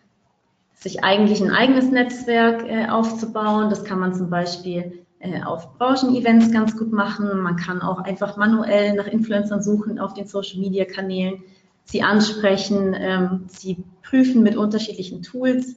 [0.74, 3.70] sich eigentlich ein eigenes Netzwerk äh, aufzubauen.
[3.70, 7.40] Das kann man zum Beispiel äh, auf Branchenevents ganz gut machen.
[7.40, 11.42] Man kann auch einfach manuell nach Influencern suchen auf den Social-Media-Kanälen,
[11.84, 15.76] sie ansprechen, ähm, sie prüfen mit unterschiedlichen Tools.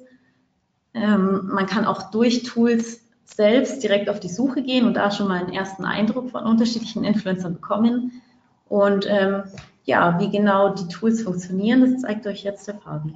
[0.93, 5.27] Ähm, man kann auch durch Tools selbst direkt auf die Suche gehen und da schon
[5.27, 8.21] mal einen ersten Eindruck von unterschiedlichen Influencern bekommen.
[8.69, 9.43] Und ähm,
[9.85, 13.13] ja, wie genau die Tools funktionieren, das zeigt euch jetzt der Fabi.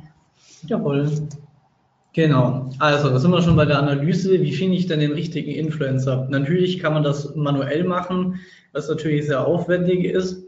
[0.63, 1.09] Jawohl.
[2.13, 2.69] Genau.
[2.79, 4.41] Also, da sind wir schon bei der Analyse.
[4.41, 6.27] Wie finde ich denn den richtigen Influencer?
[6.29, 8.39] Natürlich kann man das manuell machen,
[8.73, 10.43] was natürlich sehr aufwendig ist.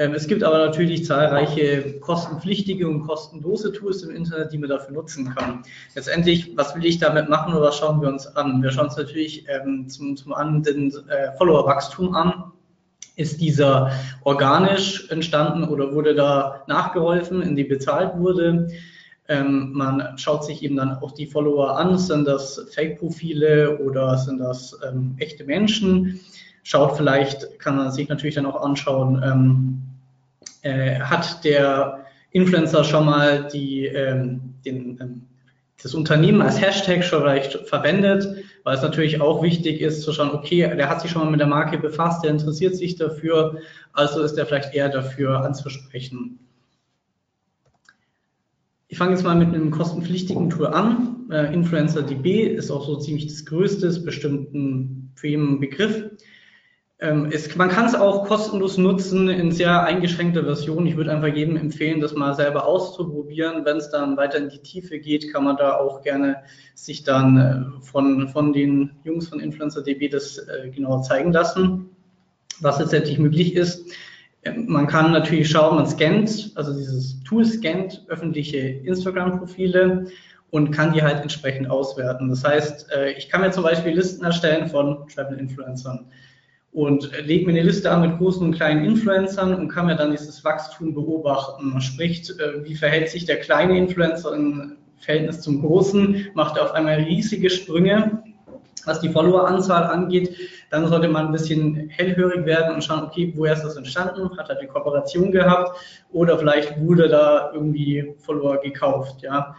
[0.00, 4.94] Ähm, es gibt aber natürlich zahlreiche kostenpflichtige und kostenlose Tools im Internet, die man dafür
[4.94, 5.64] nutzen kann.
[5.96, 8.62] Letztendlich, was will ich damit machen oder was schauen wir uns an?
[8.62, 12.47] Wir schauen uns natürlich ähm, zum, zum einen den äh, Followerwachstum an.
[13.18, 13.90] Ist dieser
[14.22, 18.68] organisch entstanden oder wurde da nachgeholfen, indem bezahlt wurde?
[19.26, 24.38] Ähm, man schaut sich eben dann auch die Follower an, sind das Fake-Profile oder sind
[24.38, 26.20] das ähm, echte Menschen?
[26.62, 29.82] Schaut vielleicht, kann man sich natürlich dann auch anschauen, ähm,
[30.62, 35.26] äh, hat der Influencer schon mal die, ähm, den, ähm,
[35.82, 40.30] das Unternehmen als Hashtag schon vielleicht verwendet, weil es natürlich auch wichtig ist zu schauen,
[40.30, 43.58] okay, der hat sich schon mal mit der Marke befasst, der interessiert sich dafür,
[43.92, 46.40] also ist er vielleicht eher dafür anzusprechen.
[48.88, 51.26] Ich fange jetzt mal mit einem kostenpflichtigen Tool an.
[51.30, 56.10] Äh, InfluencerDB ist auch so ziemlich das größte, ist bestimmt ein Begriff.
[57.00, 60.84] Ähm, es, man kann es auch kostenlos nutzen in sehr eingeschränkter Version.
[60.86, 63.64] Ich würde einfach jedem empfehlen, das mal selber auszuprobieren.
[63.64, 66.42] Wenn es dann weiter in die Tiefe geht, kann man da auch gerne
[66.74, 71.90] sich dann äh, von, von den Jungs von InfluencerDB das äh, genauer zeigen lassen,
[72.60, 73.92] was letztendlich möglich ist.
[74.66, 80.06] Man kann natürlich schauen, man scannt, also dieses Tool scannt öffentliche Instagram-Profile
[80.50, 82.28] und kann die halt entsprechend auswerten.
[82.28, 86.06] Das heißt, äh, ich kann mir zum Beispiel Listen erstellen von Travel-Influencern
[86.78, 90.12] und lege mir eine Liste an mit großen und kleinen Influencern und kann mir dann
[90.12, 91.80] dieses Wachstum beobachten.
[91.80, 96.72] Sprich, äh, wie verhält sich der kleine Influencer im Verhältnis zum großen, macht er auf
[96.72, 98.22] einmal riesige Sprünge
[98.88, 100.34] was die Followeranzahl angeht,
[100.70, 104.36] dann sollte man ein bisschen hellhörig werden und schauen, okay, woher ist das entstanden?
[104.36, 105.78] Hat er die Kooperation gehabt
[106.10, 109.54] oder vielleicht wurde da irgendwie Follower gekauft, ja.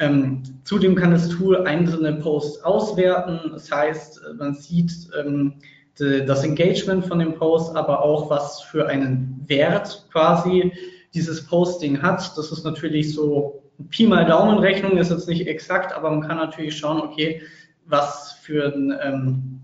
[0.00, 3.50] Ähm, zudem kann das Tool einzelne Posts auswerten.
[3.50, 5.54] Das heißt, man sieht ähm,
[5.98, 10.72] das Engagement von dem Post, aber auch was für einen Wert quasi
[11.14, 12.36] dieses Posting hat.
[12.36, 16.76] Das ist natürlich so Pi mal Daumenrechnung, ist jetzt nicht exakt, aber man kann natürlich
[16.76, 17.42] schauen, okay,
[17.86, 19.60] was für ein ähm,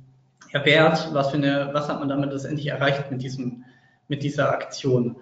[0.64, 3.64] Wert, was für eine, was hat man damit letztendlich erreicht mit diesem,
[4.08, 5.16] mit dieser Aktion.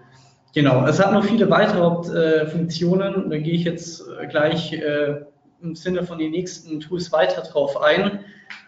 [0.54, 5.22] Genau, es hat noch viele weitere äh, Funktionen, da gehe ich jetzt äh, gleich äh,
[5.62, 8.20] im Sinne von den nächsten Tools weiter drauf ein.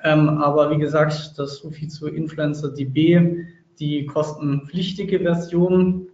[0.02, 3.46] Ähm, aber wie gesagt, das so viel zu InfluencerDB,
[3.78, 6.06] die kostenpflichtige Version.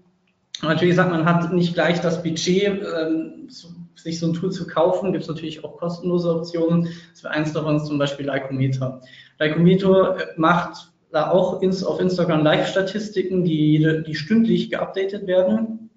[0.62, 3.48] Natürlich sagt man, hat nicht gleich das Budget, ähm,
[3.94, 6.88] sich so ein Tool zu kaufen, gibt es natürlich auch kostenlose Optionen.
[7.12, 9.00] Das wäre eins davon ist zum Beispiel Lycometer.
[9.38, 15.90] Lycometer äh, macht da auch ins, auf Instagram Live-Statistiken, die, die stündlich geupdatet werden.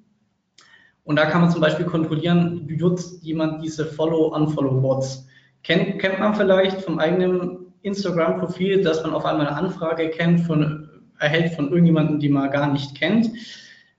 [1.03, 5.27] Und da kann man zum Beispiel kontrollieren, benutzt jemand diese Follow-Unfollow-Bots.
[5.61, 10.89] Kennt, kennt man vielleicht vom eigenen Instagram-Profil, dass man auf einmal eine Anfrage kennt von,
[11.19, 13.29] erhält von irgendjemandem, die man gar nicht kennt.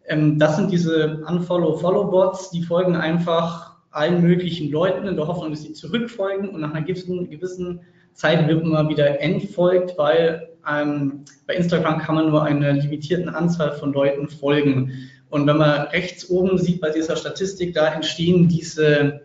[0.06, 5.62] Ähm, das sind diese Unfollow-Follow-Bots, die folgen einfach allen möglichen Leuten in der Hoffnung, dass
[5.62, 7.80] sie zurückfolgen und nach einer gewissen, gewissen
[8.12, 13.72] Zeit wird man wieder entfolgt, weil ähm, bei Instagram kann man nur einer limitierten Anzahl
[13.72, 14.92] von Leuten folgen.
[15.30, 19.22] Und wenn man rechts oben sieht bei dieser Statistik, da entstehen diese,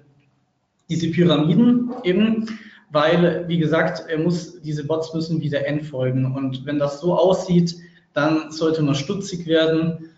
[0.89, 2.47] diese Pyramiden eben,
[2.91, 6.35] weil, wie gesagt, er muss, diese Bots müssen wieder entfolgen.
[6.35, 7.75] Und wenn das so aussieht,
[8.13, 10.09] dann sollte man stutzig werden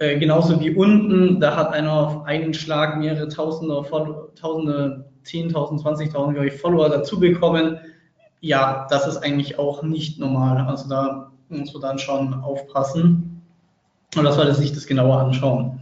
[0.00, 3.82] äh, genauso wie unten, da hat einer auf einen Schlag mehrere Tausende,
[4.34, 7.78] Tausende 10.000, 20.000 glaube ich, Follower dazu bekommen.
[8.40, 10.66] Ja, das ist eigentlich auch nicht normal.
[10.66, 13.42] Also da muss man dann schon aufpassen.
[14.16, 15.80] Und das sollte sich das genauer anschauen.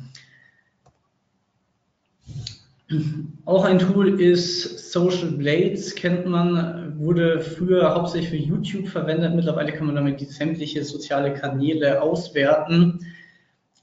[3.45, 9.35] Auch ein Tool ist Social Blades, kennt man, wurde früher hauptsächlich für YouTube verwendet.
[9.35, 13.01] Mittlerweile kann man damit die sämtliche soziale Kanäle auswerten.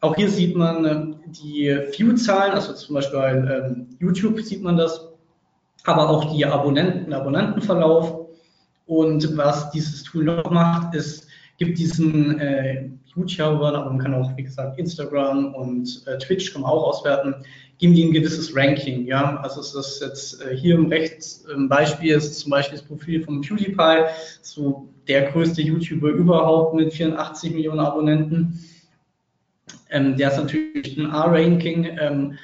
[0.02, 4.78] Auch hier sieht man äh, die View-Zahlen, also zum Beispiel bei ähm, YouTube sieht man
[4.78, 5.08] das,
[5.84, 8.26] aber auch die Abonnenten, Abonnentenverlauf.
[8.88, 14.36] Und was dieses Tool noch macht, ist, gibt diesen äh, YouTubern, aber man kann auch,
[14.36, 17.36] wie gesagt, Instagram und äh, Twitch kann man auch auswerten,
[17.78, 19.06] geben die ein gewisses Ranking.
[19.06, 22.88] Ja, also es ist jetzt äh, hier im rechts im Beispiel ist zum Beispiel das
[22.88, 24.06] Profil von PewDiePie,
[24.42, 28.60] so der größte YouTuber überhaupt mit 84 Millionen Abonnenten.
[29.90, 32.38] Ähm, der ist natürlich ein A-Ranking ähm,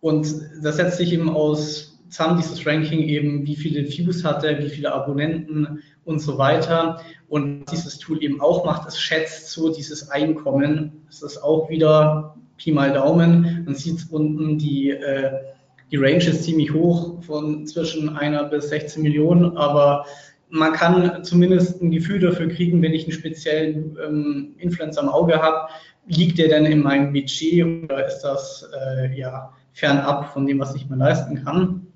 [0.00, 0.26] und
[0.62, 4.68] das setzt sich eben aus zusammen, dieses Ranking eben, wie viele Views hat er, wie
[4.68, 7.00] viele Abonnenten und so weiter.
[7.28, 11.02] Und was dieses Tool eben auch macht, es schätzt so dieses Einkommen.
[11.08, 13.62] Es ist auch wieder Pi mal Daumen.
[13.64, 15.32] Man sieht unten, die, äh,
[15.90, 20.04] die Range ist ziemlich hoch, von zwischen einer bis 16 Millionen, aber
[20.50, 25.40] man kann zumindest ein Gefühl dafür kriegen, wenn ich einen speziellen ähm, Influencer im Auge
[25.42, 25.68] habe,
[26.06, 30.74] liegt der denn in meinem Budget oder ist das äh, ja fernab von dem, was
[30.74, 31.87] ich mir leisten kann?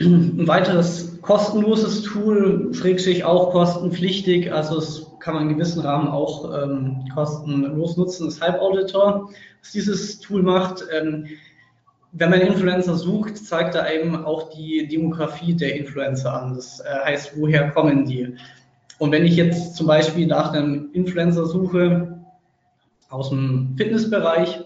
[0.00, 6.52] Ein weiteres kostenloses Tool, schrägstrich auch kostenpflichtig, also es kann man in gewissen Rahmen auch
[6.52, 9.30] ähm, kostenlos nutzen, ist Hype-Auditor.
[9.60, 11.26] Was dieses Tool macht, ähm,
[12.12, 16.54] wenn man Influencer sucht, zeigt er eben auch die Demografie der Influencer an.
[16.54, 18.34] Das äh, heißt, woher kommen die?
[18.98, 22.20] Und wenn ich jetzt zum Beispiel nach einem Influencer suche
[23.08, 24.60] aus dem Fitnessbereich,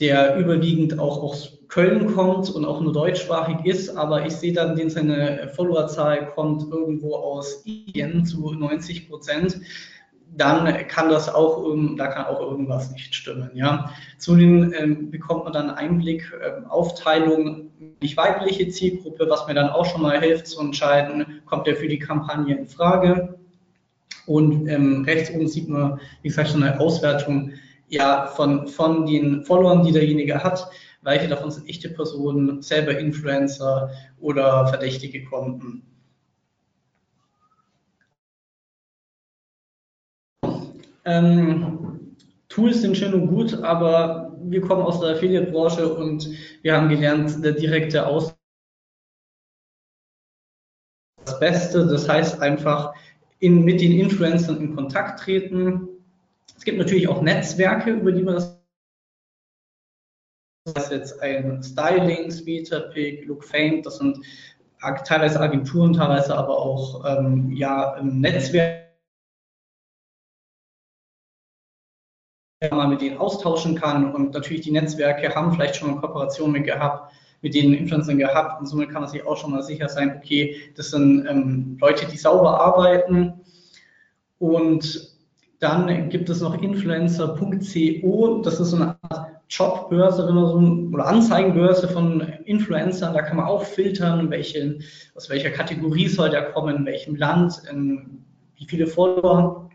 [0.00, 4.76] der überwiegend auch aus Köln kommt und auch nur deutschsprachig ist, aber ich sehe dann,
[4.76, 9.60] den seine Followerzahl kommt irgendwo aus Indien zu 90 Prozent,
[10.36, 11.64] dann kann das auch,
[11.96, 13.50] da kann auch irgendwas nicht stimmen.
[13.54, 13.90] Ja.
[14.18, 19.86] Zudem ähm, bekommt man dann Einblick, äh, Aufteilung, nicht weibliche Zielgruppe, was mir dann auch
[19.86, 23.38] schon mal hilft zu entscheiden, kommt der für die Kampagne in Frage.
[24.26, 27.52] Und ähm, rechts oben sieht man, wie gesagt, schon eine Auswertung
[27.88, 30.68] ja, von, von den Followern, die derjenige hat.
[31.02, 35.82] Welche davon sind echte Personen, selber Influencer oder verdächtige Konten.
[41.04, 42.16] Ähm,
[42.48, 46.28] Tools sind schön und gut, aber wir kommen aus der Affiliate-Branche und
[46.62, 48.38] wir haben gelernt, der direkte Austausch
[51.24, 51.86] das Beste.
[51.86, 52.94] Das heißt einfach
[53.38, 55.88] in, mit den Influencern in Kontakt treten.
[56.56, 58.64] Es gibt natürlich auch Netzwerke, über die man das
[60.66, 64.18] das ist jetzt ein Styling, Speederpick, Look Famed, das sind
[65.04, 68.84] teilweise Agenturen, teilweise aber auch ähm, ja, Netzwerke
[72.70, 76.64] man mit denen austauschen kann und natürlich die Netzwerke haben vielleicht schon eine Kooperation mit
[76.64, 80.16] gehabt, mit den Influencern gehabt und somit kann man sich auch schon mal sicher sein,
[80.16, 83.34] okay, das sind ähm, Leute, die sauber arbeiten.
[84.38, 85.13] Und
[85.60, 93.14] dann gibt es noch influencer.co, das ist so eine Art Jobbörse, oder Anzeigenbörse von Influencern,
[93.14, 94.78] da kann man auch filtern, welche,
[95.14, 98.24] aus welcher Kategorie soll der kommen, in welchem Land, in
[98.56, 99.70] wie viele Follower.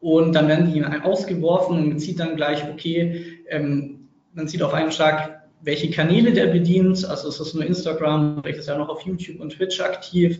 [0.00, 4.74] Und dann werden die ausgeworfen und man sieht dann gleich, okay, ähm, man sieht auf
[4.74, 8.88] einen Schlag, welche Kanäle der bedient, also ist das nur Instagram, vielleicht ist er noch
[8.88, 10.38] auf YouTube und Twitch aktiv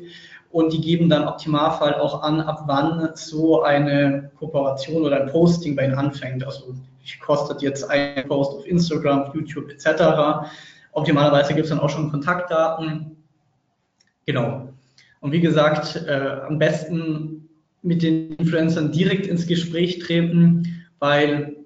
[0.51, 5.77] und die geben dann Optimalfall auch an, ab wann so eine Kooperation oder ein Posting
[5.77, 6.45] bei ihnen anfängt.
[6.45, 10.49] Also wie kostet jetzt ein Post auf Instagram, YouTube etc.
[10.93, 13.17] Optimalerweise gibt es dann auch schon Kontaktdaten.
[14.25, 14.69] Genau.
[15.21, 17.49] Und wie gesagt, äh, am besten
[17.83, 21.57] mit den Influencern direkt ins Gespräch treten, weil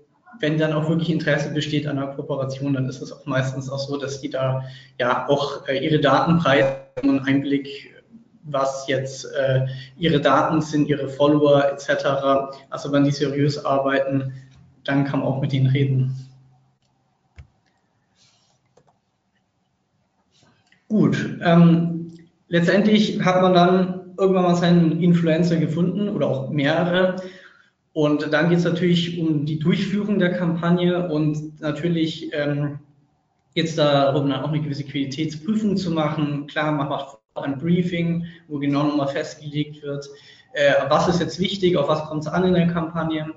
[0.40, 3.78] wenn dann auch wirklich Interesse besteht an einer Kooperation, dann ist es auch meistens auch
[3.78, 4.62] so, dass die da
[4.98, 7.89] ja auch äh, ihre Daten preisen und Einblick,
[8.44, 9.66] was jetzt äh,
[9.98, 12.06] ihre Daten sind, ihre Follower etc.
[12.70, 14.32] Also wenn die seriös arbeiten,
[14.84, 16.14] dann kann man auch mit ihnen reden.
[20.88, 22.12] Gut, ähm,
[22.48, 27.16] letztendlich hat man dann irgendwann mal seinen Influencer gefunden oder auch mehrere.
[27.92, 32.80] Und dann geht es natürlich um die Durchführung der Kampagne und natürlich ähm,
[33.54, 36.46] geht es darum, dann auch eine gewisse Qualitätsprüfung zu machen.
[36.46, 40.08] Klar, man macht ein Briefing, wo genau nochmal festgelegt wird,
[40.52, 43.34] äh, was ist jetzt wichtig, auf was kommt es an in der Kampagne.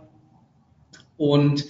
[1.18, 1.66] Und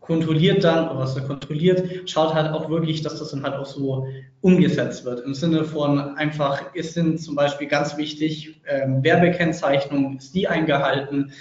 [0.00, 3.66] kontrolliert dann, oder was er kontrolliert, schaut halt auch wirklich, dass das dann halt auch
[3.66, 4.06] so
[4.42, 5.20] umgesetzt wird.
[5.20, 11.32] Im Sinne von einfach, es sind zum Beispiel ganz wichtig, ähm, Werbekennzeichnung, ist die eingehalten,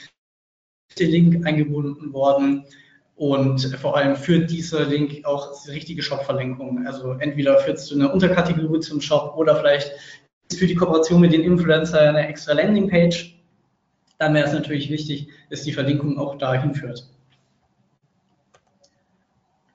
[0.89, 2.65] ist der Link eingebunden worden
[3.15, 6.85] und vor allem führt dieser Link auch die richtige Shop-Verlinkung.
[6.87, 9.91] Also entweder führt es zu einer Unterkategorie zum Shop oder vielleicht
[10.51, 13.37] ist für die Kooperation mit den Influencern eine extra Landingpage.
[14.17, 17.07] Dann wäre es natürlich wichtig, dass die Verlinkung auch dahin führt.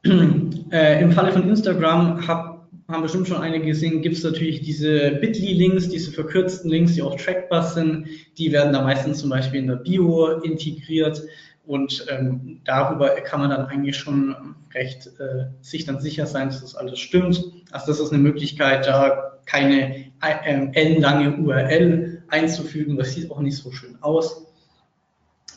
[0.70, 5.12] Äh, Im Falle von Instagram hab, haben bestimmt schon einige gesehen, gibt es natürlich diese
[5.12, 8.06] Bitly-Links, diese verkürzten Links, die auch trackbar sind.
[8.36, 11.22] Die werden da meistens zum Beispiel in der Bio integriert
[11.68, 14.34] und ähm, darüber kann man dann eigentlich schon
[14.74, 17.44] recht äh, sich dann sicher sein, dass das alles stimmt.
[17.70, 22.96] Also das ist eine Möglichkeit, da keine äh, ellenlange URL einzufügen.
[22.96, 24.46] Das sieht auch nicht so schön aus.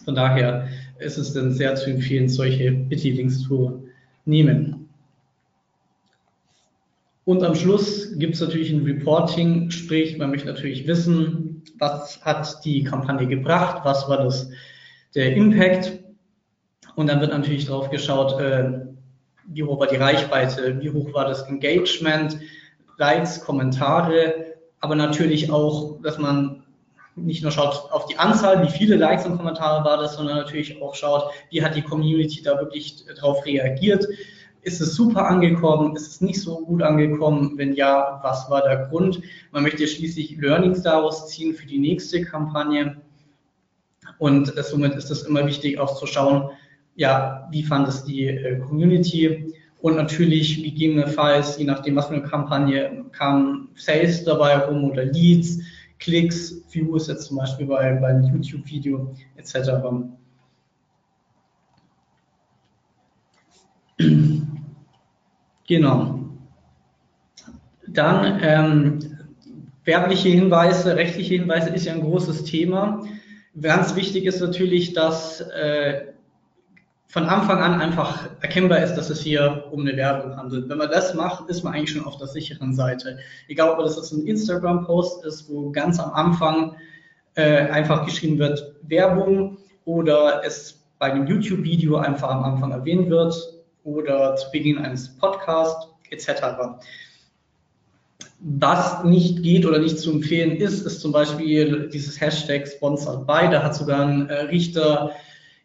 [0.04, 0.68] Von daher
[1.00, 3.88] ist es dann sehr zu empfehlen, solche Bitly-Links zu
[4.26, 4.90] nehmen.
[7.24, 12.66] Und am Schluss gibt es natürlich ein Reporting, sprich, man möchte natürlich wissen, was hat
[12.66, 14.50] die Kampagne gebracht, was war das,
[15.16, 16.02] der Impact.
[17.02, 18.74] Und dann wird natürlich drauf geschaut, äh,
[19.48, 22.38] wie hoch war die Reichweite, wie hoch war das Engagement,
[22.98, 26.62] Likes, Kommentare, aber natürlich auch, dass man
[27.16, 30.80] nicht nur schaut auf die Anzahl, wie viele Likes und Kommentare war das, sondern natürlich
[30.80, 34.06] auch schaut, wie hat die Community da wirklich drauf reagiert,
[34.62, 35.96] ist es super angekommen?
[35.96, 37.54] Ist es nicht so gut angekommen?
[37.58, 39.24] Wenn ja, was war der Grund?
[39.52, 42.98] Man möchte schließlich Learnings daraus ziehen für die nächste Kampagne.
[44.20, 46.52] Und äh, somit ist es immer wichtig, auch zu schauen,
[46.96, 49.54] ja, wie fand es die äh, Community?
[49.82, 55.60] Und natürlich gegebenenfalls, je nachdem, was für eine Kampagne, kam Sales dabei rum oder Leads,
[55.98, 59.56] Klicks, Views, jetzt zum Beispiel bei, beim YouTube-Video etc.
[65.68, 66.20] Genau.
[67.88, 69.00] Dann ähm,
[69.86, 73.06] werbliche Hinweise, rechtliche Hinweise ist ja ein großes Thema.
[73.60, 76.11] Ganz wichtig ist natürlich, dass äh,
[77.12, 80.70] von Anfang an einfach erkennbar ist, dass es hier um eine Werbung handelt.
[80.70, 83.20] Wenn man das macht, ist man eigentlich schon auf der sicheren Seite.
[83.50, 86.78] Egal, ob das jetzt ein Instagram-Post ist, wo ganz am Anfang
[87.36, 93.36] äh, einfach geschrieben wird Werbung oder es bei einem YouTube-Video einfach am Anfang erwähnt wird
[93.84, 96.44] oder zu Beginn eines Podcasts etc.
[98.40, 103.50] Was nicht geht oder nicht zu empfehlen ist, ist zum Beispiel dieses Hashtag Sponsored by.
[103.52, 105.12] Da hat sogar ein äh, Richter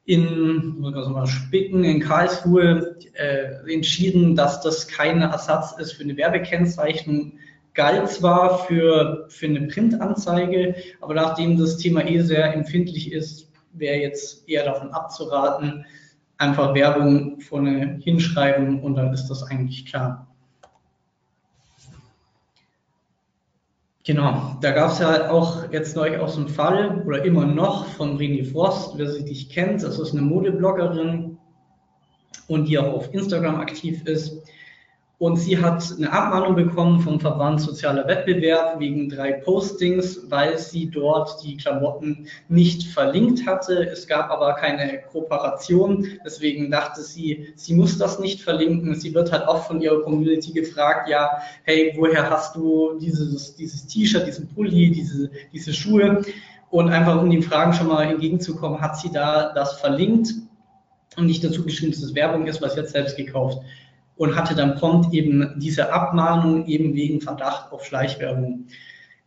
[0.06, 6.16] in also mal Spicken in Karlsruhe äh, entschieden, dass das kein Ersatz ist für eine
[6.16, 7.32] Werbekennzeichnung.
[7.74, 13.96] Galt zwar für, für eine Printanzeige, aber nachdem das Thema eh sehr empfindlich ist, wäre
[13.96, 15.84] jetzt eher davon abzuraten,
[16.38, 20.25] einfach Werbung vorne hinschreiben und dann ist das eigentlich klar.
[24.06, 28.16] Genau, da gab es ja auch jetzt neu aus dem Fall oder immer noch von
[28.16, 31.36] Rini Frost, wer sie nicht kennt, das ist eine Modebloggerin
[32.46, 34.48] und die auch auf Instagram aktiv ist.
[35.18, 40.90] Und sie hat eine Abmahnung bekommen vom Verband Sozialer Wettbewerb wegen drei Postings, weil sie
[40.90, 43.88] dort die Klamotten nicht verlinkt hatte.
[43.90, 46.06] Es gab aber keine Kooperation.
[46.22, 48.94] Deswegen dachte sie, sie muss das nicht verlinken.
[48.94, 51.30] Sie wird halt auch von ihrer Community gefragt, ja,
[51.62, 56.22] hey, woher hast du dieses, dieses T-Shirt, diesen Pulli, diese, diese Schuhe?
[56.68, 60.34] Und einfach um den Fragen schon mal entgegenzukommen, hat sie da das verlinkt
[61.16, 63.62] und nicht dazu geschrieben, dass es Werbung ist, was jetzt selbst gekauft
[64.16, 68.66] und hatte dann prompt eben diese Abmahnung eben wegen Verdacht auf Schleichwerbung.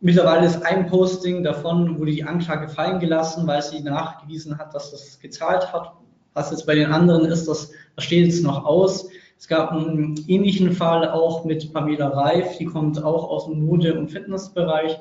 [0.00, 4.90] Mittlerweile ist ein Posting davon, wurde die Anklage fallen gelassen, weil sie nachgewiesen hat, dass
[4.90, 5.92] das gezahlt hat.
[6.32, 9.08] Was jetzt bei den anderen ist, das, das steht jetzt noch aus.
[9.38, 13.98] Es gab einen ähnlichen Fall auch mit Pamela Reif, die kommt auch aus dem Mode-
[13.98, 14.98] und Fitnessbereich.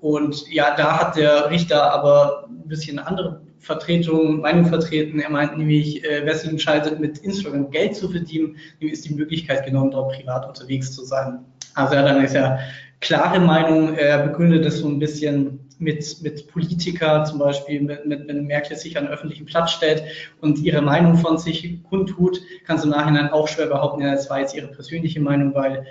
[0.00, 5.20] Und ja, da hat der Richter aber ein bisschen andere Vertretung, Meinung vertreten.
[5.20, 9.14] Er meint nämlich, äh, wer sich entscheidet, mit Instagram Geld zu verdienen, dem ist die
[9.14, 11.40] Möglichkeit genommen, dort privat unterwegs zu sein.
[11.74, 12.58] Also er hat eine sehr
[13.00, 13.94] klare Meinung.
[13.94, 18.76] Er begründet das so ein bisschen mit, mit Politiker, zum Beispiel, mit, mit, wenn Merkel
[18.76, 20.04] sich an öffentlichen Platz stellt
[20.40, 24.28] und ihre Meinung von sich kundtut, kann es im Nachhinein auch schwer behaupten, ja, das
[24.28, 25.86] war jetzt ihre persönliche Meinung, weil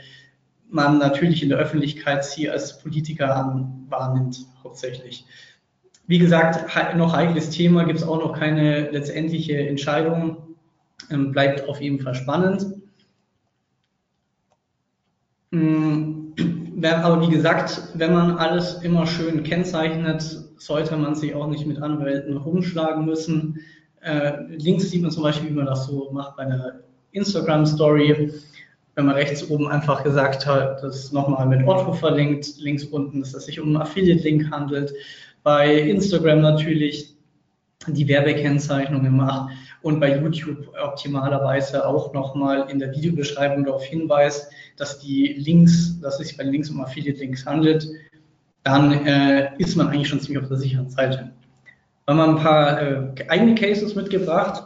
[0.69, 5.25] man natürlich in der Öffentlichkeit sie als Politiker wahrnimmt, hauptsächlich.
[6.09, 10.37] Wie gesagt, noch heikles Thema, gibt es auch noch keine letztendliche Entscheidung.
[11.11, 12.65] Ähm, bleibt auf jeden Fall spannend.
[15.51, 16.33] Mm,
[16.83, 20.23] aber wie gesagt, wenn man alles immer schön kennzeichnet,
[20.57, 23.59] sollte man sich auch nicht mit Anwälten rumschlagen müssen.
[24.01, 26.79] Äh, links sieht man zum Beispiel, wie man das so macht bei einer
[27.11, 28.33] Instagram-Story.
[28.95, 33.35] Wenn man rechts oben einfach gesagt hat, das nochmal mit Otto verlinkt, links unten, dass
[33.35, 34.91] es sich um einen Affiliate-Link handelt
[35.43, 37.15] bei Instagram natürlich
[37.87, 44.99] die Werbekennzeichnungen macht und bei YouTube optimalerweise auch nochmal in der Videobeschreibung darauf hinweist, dass
[44.99, 47.87] die Links, dass es sich bei Links um Affiliate-Links handelt,
[48.63, 51.31] dann äh, ist man eigentlich schon ziemlich auf der sicheren Seite.
[52.05, 54.63] Wir haben ein paar äh, eigene Cases mitgebracht.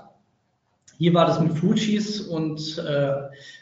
[0.97, 3.11] Hier war das mit Fujis und äh,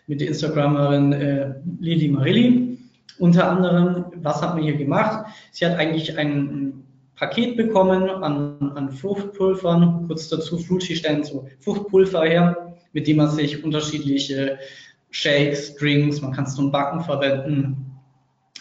[0.07, 2.77] mit der Instagramerin äh, Lili Marilli.
[3.19, 5.25] Unter anderem, was hat man hier gemacht?
[5.51, 6.85] Sie hat eigentlich einen
[7.21, 10.07] Paket bekommen an, an Fruchtpulvern.
[10.07, 14.57] Kurz dazu, Fruity stellen so Fruchtpulver her, mit dem man sich unterschiedliche
[15.11, 17.95] Shakes, Drinks, man kann es zum Backen verwenden,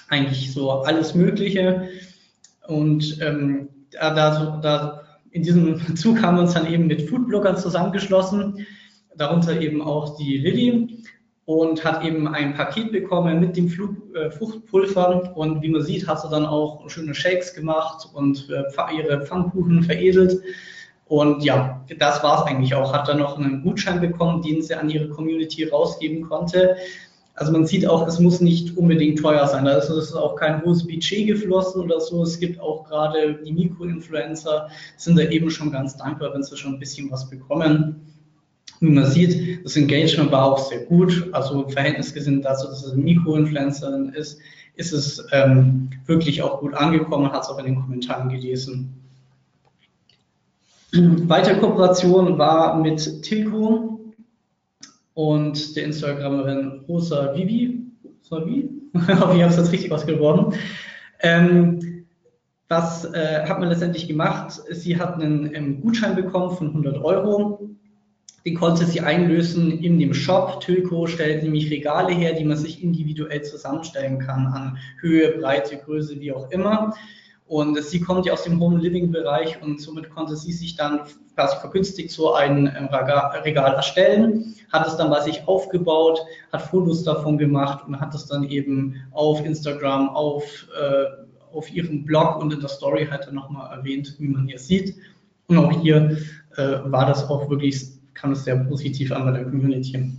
[0.09, 1.89] eigentlich so alles Mögliche.
[2.69, 8.67] Und ähm, da, da, in diesem Zug haben wir uns dann eben mit Foodbloggern zusammengeschlossen,
[9.17, 11.03] darunter eben auch die Lilly
[11.51, 16.07] und hat eben ein Paket bekommen mit dem Flug, äh, Fruchtpulver und wie man sieht,
[16.07, 20.41] hat sie dann auch schöne Shakes gemacht und äh, ihre Pfannkuchen veredelt.
[21.07, 22.93] Und ja, das war es eigentlich auch.
[22.93, 26.77] Hat dann noch einen Gutschein bekommen, den sie an ihre Community rausgeben konnte.
[27.35, 29.65] Also man sieht auch, es muss nicht unbedingt teuer sein.
[29.65, 32.23] Da ist auch kein hohes Budget geflossen oder so.
[32.23, 36.75] Es gibt auch gerade die Mikroinfluencer, sind da eben schon ganz dankbar, wenn sie schon
[36.75, 38.10] ein bisschen was bekommen.
[38.81, 42.85] Wie man sieht, das Engagement war auch sehr gut, also im Verhältnis gesehen dazu, dass
[42.85, 44.41] es eine Mikroinfluencerin ist,
[44.77, 48.95] ist es ähm, wirklich auch gut angekommen und hat es auch in den Kommentaren gelesen.
[50.93, 54.01] Weitere Kooperation war mit Tilco
[55.15, 57.83] und der Instagramerin Rosa Vivi.
[58.31, 58.71] Rosa Vivi?
[58.95, 60.55] ich habe es jetzt richtig ausgesprochen.
[61.21, 62.07] Ähm,
[62.69, 64.61] was äh, hat man letztendlich gemacht?
[64.71, 67.69] Sie hat einen ähm, Gutschein bekommen von 100 Euro
[68.45, 70.61] den konnte sie einlösen in dem Shop.
[70.61, 76.21] Tilco stellt nämlich Regale her, die man sich individuell zusammenstellen kann an Höhe, Breite, Größe,
[76.21, 76.95] wie auch immer.
[77.51, 81.01] Und sie kommt ja aus dem Home Living Bereich und somit konnte sie sich dann
[81.35, 86.21] quasi vergünstigt so ein ähm, Regal erstellen, hat es dann bei sich aufgebaut,
[86.53, 90.45] hat Fotos davon gemacht und hat es dann eben auf Instagram, auf,
[90.81, 94.61] äh, auf ihrem Blog und in der Story halt dann nochmal erwähnt, wie man hier
[94.61, 94.95] sieht.
[95.49, 96.19] Und auch hier
[96.57, 100.13] äh, war das auch wirklich kam es sehr positiv an bei der Community.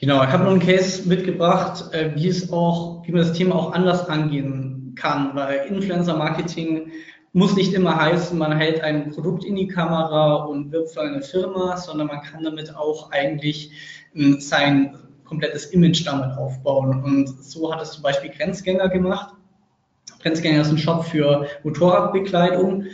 [0.00, 3.56] Genau, ich habe noch einen Case mitgebracht, äh, wie es auch, wie man das Thema
[3.56, 6.92] auch anders angehen kann, weil Influencer-Marketing
[7.32, 11.20] muss nicht immer heißen, man hält ein Produkt in die Kamera und wirbt für eine
[11.20, 13.70] Firma, sondern man kann damit auch eigentlich
[14.14, 17.02] ähm, sein komplettes Image damit aufbauen.
[17.02, 19.34] Und so hat es zum Beispiel Grenzgänger gemacht.
[20.22, 22.86] Grenzgänger ist ein Shop für Motorradbekleidung.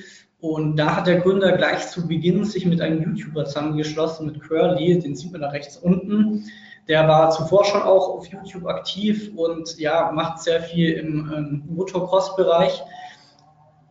[0.45, 4.99] Und da hat der Gründer gleich zu Beginn sich mit einem YouTuber zusammengeschlossen, mit Curly,
[4.99, 6.45] den sieht man da rechts unten.
[6.87, 11.63] Der war zuvor schon auch auf YouTube aktiv und ja, macht sehr viel im ähm,
[11.75, 12.83] Motocross-Bereich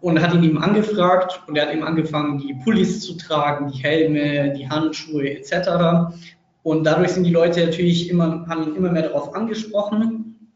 [0.01, 3.81] und hat ihn eben angefragt und er hat eben angefangen, die Pullis zu tragen, die
[3.81, 6.13] Helme, die Handschuhe etc.
[6.61, 10.51] Und dadurch sind die Leute natürlich immer, haben ihn immer mehr darauf angesprochen.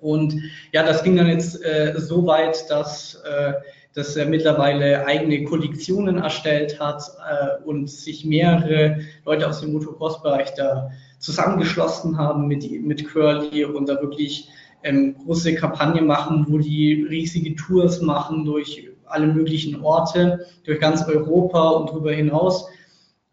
[0.00, 3.54] Und ja, das ging dann jetzt äh, so weit, dass äh,
[3.94, 10.54] dass er mittlerweile eigene Kollektionen erstellt hat äh, und sich mehrere Leute aus dem Motocross-Bereich
[10.54, 14.48] da zusammengeschlossen haben mit, mit Curly und da wirklich
[14.82, 21.06] ähm, große Kampagnen machen, wo die riesige Tours machen durch alle möglichen Orte, durch ganz
[21.06, 22.66] Europa und darüber hinaus.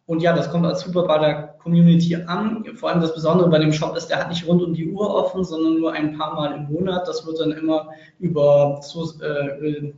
[0.06, 2.66] Und ja, das kommt als super bei der Community an.
[2.76, 5.10] Vor allem das Besondere bei dem Shop ist, der hat nicht rund um die Uhr
[5.14, 7.08] offen, sondern nur ein paar Mal im Monat.
[7.08, 7.90] Das wird dann immer
[8.20, 9.94] über so, äh,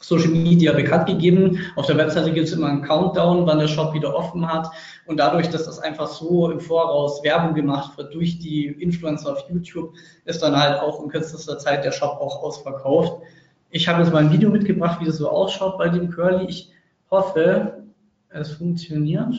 [0.00, 1.58] Social Media bekannt gegeben.
[1.74, 4.70] Auf der Webseite gibt es immer einen Countdown, wann der Shop wieder offen hat.
[5.06, 9.44] Und dadurch, dass das einfach so im Voraus Werbung gemacht wird durch die Influencer auf
[9.48, 9.94] YouTube,
[10.24, 13.22] ist dann halt auch in kürzester Zeit der Shop auch ausverkauft.
[13.70, 16.46] Ich habe jetzt mal ein Video mitgebracht, wie das so ausschaut bei dem Curly.
[16.46, 16.70] Ich
[17.10, 17.82] hoffe,
[18.28, 19.34] es funktioniert.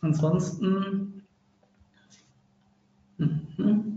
[0.00, 1.22] Ansonsten.
[3.18, 3.95] Mhm.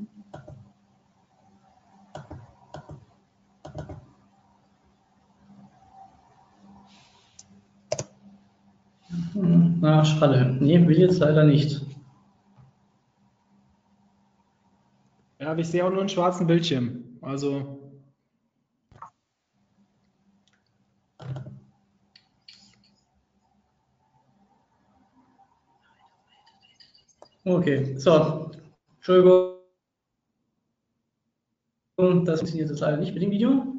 [9.36, 10.58] Na, schade.
[10.60, 11.82] Nee, will jetzt leider nicht.
[15.40, 17.18] Ja, aber ich sehe auch nur einen schwarzen Bildschirm.
[17.22, 17.80] Also.
[27.46, 28.52] Okay, so.
[28.98, 29.56] Entschuldigung.
[32.26, 33.79] Das funktioniert jetzt leider nicht mit dem Video.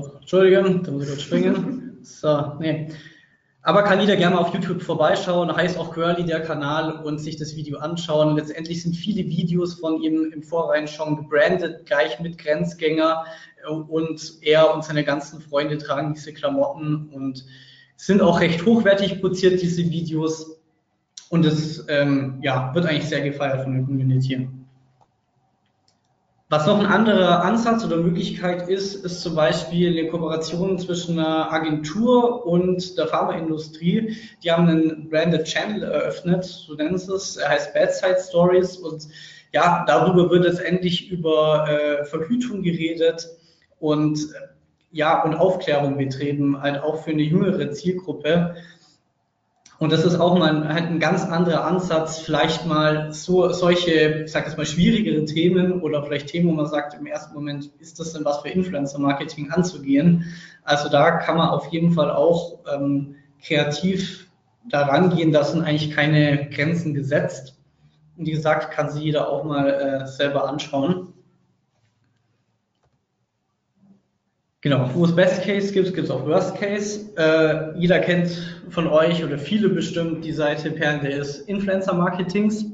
[0.00, 1.98] So, Entschuldigung, da muss ich kurz springen.
[2.02, 2.88] So, nee.
[3.64, 7.36] Aber kann jeder gerne mal auf YouTube vorbeischauen, heißt auch Curly der Kanal und sich
[7.36, 8.34] das Video anschauen.
[8.34, 13.24] Letztendlich sind viele Videos von ihm im Vorrein schon gebrandet, gleich mit Grenzgänger
[13.88, 17.44] und er und seine ganzen Freunde tragen diese Klamotten und
[17.96, 20.58] sind auch recht hochwertig produziert, diese Videos.
[21.30, 24.48] Und es ähm, ja, wird eigentlich sehr gefeiert von der Community.
[26.52, 31.50] Was noch ein anderer Ansatz oder Möglichkeit ist, ist zum Beispiel eine Kooperation zwischen einer
[31.50, 34.14] Agentur und der Pharmaindustrie.
[34.44, 37.38] Die haben einen Branded Channel eröffnet, so nennen sie es.
[37.38, 39.08] Er heißt Bedside Stories und
[39.54, 43.26] ja, darüber wird letztendlich über äh, Verhütung geredet
[43.80, 44.18] und
[44.90, 48.56] ja, und Aufklärung betrieben, halt auch für eine jüngere Zielgruppe.
[49.82, 54.30] Und das ist auch mal halt ein ganz anderer Ansatz, vielleicht mal so solche, ich
[54.30, 57.98] sage jetzt mal, schwierigere Themen oder vielleicht Themen, wo man sagt, im ersten Moment, ist
[57.98, 60.32] das denn was für Influencer-Marketing anzugehen?
[60.62, 64.30] Also da kann man auf jeden Fall auch ähm, kreativ
[64.70, 67.58] daran gehen, da sind eigentlich keine Grenzen gesetzt.
[68.16, 71.11] Und wie gesagt, kann sich jeder auch mal äh, selber anschauen.
[74.62, 77.10] Genau, wo es Best Case gibt, gibt es auch Worst Case.
[77.16, 78.30] Äh, jeder kennt
[78.70, 82.66] von euch oder viele bestimmt die Seite Perlen des Influencer Marketings.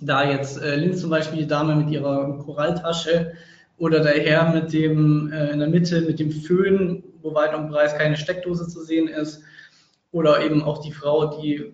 [0.00, 3.34] Da jetzt äh, links zum Beispiel die Dame mit ihrer Koralltasche
[3.78, 7.68] oder der Herr mit dem äh, in der Mitte mit dem Föhn, wo weit und
[7.68, 9.44] breit keine Steckdose zu sehen ist.
[10.10, 11.72] Oder eben auch die Frau, die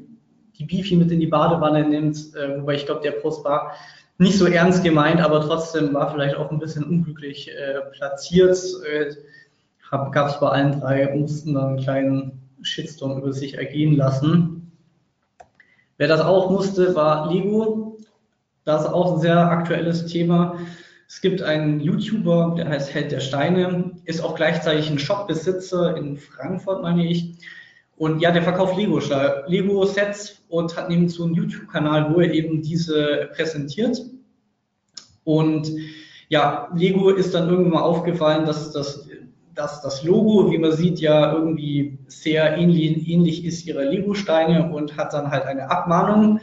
[0.58, 3.72] die Beefy mit in die Badewanne nimmt, äh, wobei ich glaube, der Post war
[4.18, 8.58] nicht so ernst gemeint, aber trotzdem war vielleicht auch ein bisschen unglücklich äh, platziert.
[8.90, 9.14] Äh,
[9.90, 14.72] Gab es bei allen drei, mussten dann einen kleinen Shitstorm über sich ergehen lassen.
[15.96, 17.98] Wer das auch musste, war Lego.
[18.64, 20.58] Das ist auch ein sehr aktuelles Thema.
[21.08, 26.16] Es gibt einen YouTuber, der heißt Held der Steine, ist auch gleichzeitig ein Shopbesitzer in
[26.16, 27.38] Frankfurt, meine ich.
[27.96, 29.86] Und ja, der verkauft Lego-Sets Lego
[30.48, 33.98] und hat nebenzu einen YouTube-Kanal, wo er eben diese präsentiert.
[35.24, 35.70] Und
[36.28, 39.08] ja, Lego ist dann irgendwann mal aufgefallen, dass das,
[39.54, 44.96] dass das Logo, wie man sieht, ja irgendwie sehr ähnlich, ähnlich ist ihrer Lego-Steine und
[44.96, 46.40] hat dann halt eine Abmahnung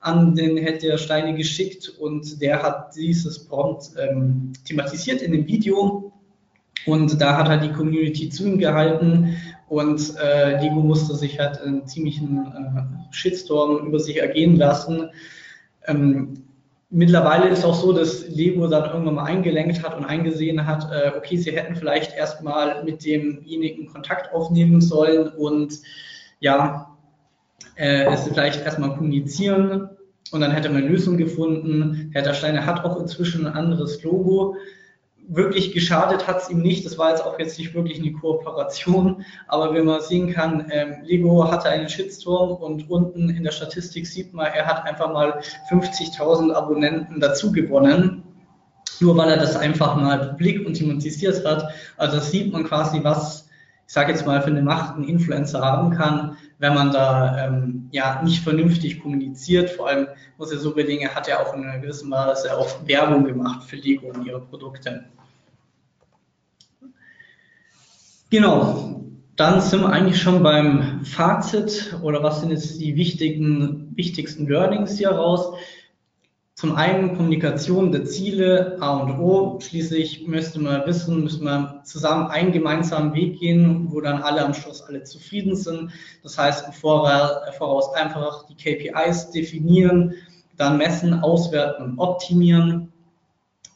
[0.00, 5.46] an den Head der Steine geschickt und der hat dieses prompt ähm, thematisiert in dem
[5.46, 6.12] Video
[6.86, 9.36] und da hat halt die Community zu ihm gehalten
[9.74, 15.10] und äh, Lego musste sich halt einen ziemlichen äh, Shitstorm über sich ergehen lassen.
[15.86, 16.44] Ähm,
[16.90, 21.10] mittlerweile ist auch so, dass Lego dann irgendwann mal eingelenkt hat und eingesehen hat, äh,
[21.18, 25.80] okay, sie hätten vielleicht erstmal mit demjenigen Kontakt aufnehmen sollen und
[26.38, 26.96] ja,
[27.74, 29.88] äh, es vielleicht erstmal kommunizieren
[30.30, 32.10] und dann hätte man eine Lösung gefunden.
[32.12, 34.56] Herr Steiner hat auch inzwischen ein anderes Logo
[35.28, 36.84] wirklich geschadet hat es ihm nicht.
[36.84, 40.96] Das war jetzt auch jetzt nicht wirklich eine Kooperation, aber wenn man sehen kann, ähm,
[41.02, 45.40] Lego hatte einen Shitstorm und unten in der Statistik sieht man, er hat einfach mal
[45.70, 48.22] 50.000 Abonnenten dazu gewonnen,
[49.00, 51.70] nur weil er das einfach mal publik und thematisiert hat.
[51.96, 53.44] Also sieht man quasi, was
[53.86, 57.88] ich sage jetzt mal für eine Macht ein Influencer haben kann, wenn man da ähm,
[57.92, 59.70] ja nicht vernünftig kommuniziert.
[59.70, 60.08] Vor allem
[60.38, 63.76] muss er so bedingen, hat er auch in einer gewissen Weise auch Werbung gemacht für
[63.76, 65.04] Lego und ihre Produkte.
[68.34, 69.00] Genau,
[69.36, 74.98] dann sind wir eigentlich schon beim Fazit oder was sind jetzt die wichtigen, wichtigsten Learnings
[74.98, 75.56] hier raus?
[76.56, 79.60] Zum einen Kommunikation der Ziele, A und O.
[79.60, 84.52] Schließlich müsste man wissen, müssen wir zusammen einen gemeinsamen Weg gehen, wo dann alle am
[84.52, 85.92] Schluss alle zufrieden sind.
[86.24, 90.12] Das heißt, im Voraus einfach die KPIs definieren,
[90.56, 92.92] dann messen, auswerten und optimieren.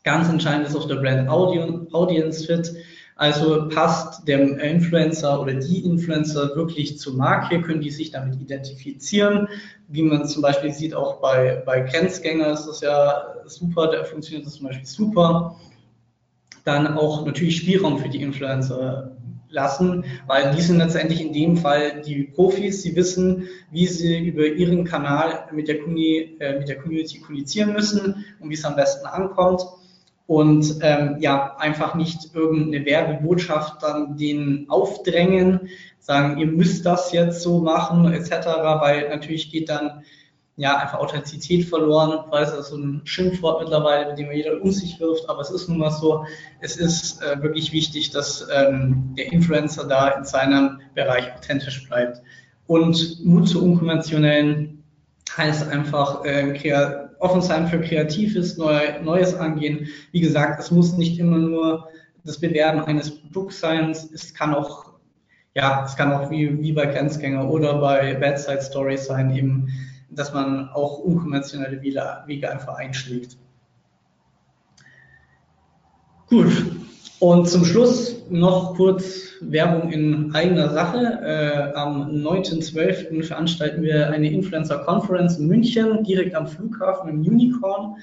[0.03, 2.75] Ganz entscheidend ist auch der Brand Audience Fit.
[3.19, 9.49] Also passt der Influencer oder die Influencer wirklich zur Marke, können die sich damit identifizieren.
[9.89, 14.47] Wie man zum Beispiel sieht, auch bei, bei Grenzgänger ist das ja super, da funktioniert
[14.47, 15.57] das zum Beispiel super.
[16.65, 19.17] Dann auch natürlich Spielraum für die Influencer
[19.51, 24.47] lassen, weil die sind letztendlich in dem Fall die Profis, sie wissen, wie sie über
[24.47, 28.77] ihren Kanal mit der, Community, äh, mit der Community kommunizieren müssen und wie es am
[28.77, 29.63] besten ankommt
[30.29, 35.71] und ähm, ja, einfach nicht irgendeine Werbebotschaft dann denen aufdrängen,
[36.01, 38.31] sagen, ihr müsst das jetzt so machen, etc.,
[38.79, 40.03] weil natürlich geht dann
[40.57, 44.71] ja einfach Authentizität verloren, weil es ist so ein Schimpfwort mittlerweile, mit dem jeder um
[44.71, 46.27] sich wirft, aber es ist nun mal so,
[46.61, 52.21] es ist äh, wirklich wichtig, dass ähm, der Influencer da in seinem Bereich authentisch bleibt.
[52.67, 54.85] Und Mut zu unkonventionellen
[55.35, 56.53] heißt einfach äh,
[57.21, 59.89] offen sein für Kreatives, Neu Neues angehen.
[60.13, 61.89] Wie gesagt, es muss nicht immer nur
[62.25, 63.91] das Bewerben eines Produkts sein.
[63.91, 64.93] Es kann auch,
[65.55, 69.69] ja, es kann auch wie, wie bei Grenzgänger oder bei Bad Side Stories sein, eben,
[70.11, 73.37] dass man auch unkonventionelle Wege einfach einschlägt.
[76.29, 76.53] Gut.
[77.21, 81.19] Und zum Schluss noch kurz Werbung in eigener Sache.
[81.23, 83.25] Äh, am 9.12.
[83.25, 87.97] veranstalten wir eine Influencer Conference in München, direkt am Flughafen im Unicorn.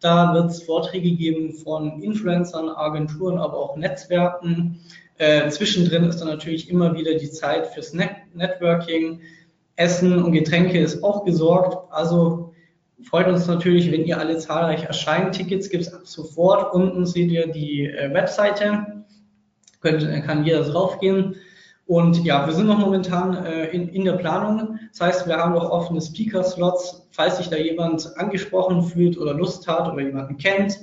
[0.00, 4.80] Da wird es Vorträge geben von Influencern, Agenturen, aber auch Netzwerken.
[5.18, 9.20] Äh, zwischendrin ist dann natürlich immer wieder die Zeit fürs Net Networking.
[9.76, 11.76] Essen und Getränke ist auch gesorgt.
[11.92, 12.43] Also
[13.08, 15.34] freut uns natürlich, wenn ihr alle zahlreich erscheint.
[15.34, 16.74] Tickets gibt es ab sofort.
[16.74, 19.04] Unten seht ihr die äh, Webseite
[19.80, 21.36] könnte, kann jeder draufgehen.
[21.86, 24.78] Und ja, wir sind noch momentan äh, in, in der Planung.
[24.90, 27.08] Das heißt, wir haben noch offene Speaker-Slots.
[27.10, 30.78] Falls sich da jemand angesprochen fühlt oder Lust hat oder jemanden kennt,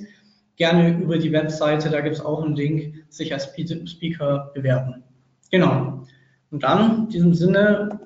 [0.56, 5.02] gerne über die Webseite, da gibt es auch einen Link, sich als Speaker bewerben.
[5.50, 6.04] Genau.
[6.52, 8.00] Und dann, in diesem Sinne,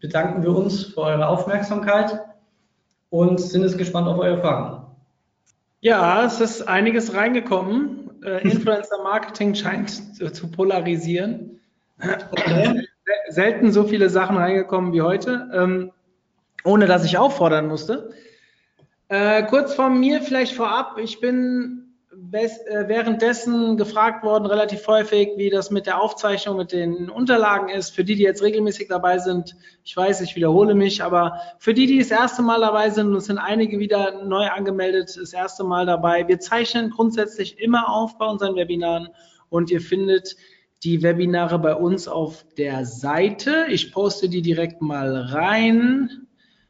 [0.00, 2.18] bedanken wir uns für eure Aufmerksamkeit
[3.10, 4.86] und sind jetzt gespannt auf eure Fragen.
[5.80, 8.22] Ja, es ist einiges reingekommen.
[8.24, 11.60] Äh, Influencer Marketing scheint zu, polarisieren.
[12.30, 12.86] Okay.
[13.28, 15.92] Selten so viele Sachen reingekommen wie heute, ähm,
[16.64, 18.10] ohne dass ich auffordern musste.
[19.08, 20.98] Äh, kurz von mir vielleicht vorab.
[20.98, 21.87] Ich bin
[22.30, 27.90] währenddessen gefragt worden, relativ häufig, wie das mit der Aufzeichnung, mit den Unterlagen ist.
[27.90, 31.86] Für die, die jetzt regelmäßig dabei sind, ich weiß, ich wiederhole mich, aber für die,
[31.86, 35.64] die das erste Mal dabei sind, und es sind einige wieder neu angemeldet, das erste
[35.64, 39.08] Mal dabei, wir zeichnen grundsätzlich immer auf bei unseren Webinaren
[39.48, 40.36] und ihr findet
[40.84, 43.66] die Webinare bei uns auf der Seite.
[43.68, 46.27] Ich poste die direkt mal rein.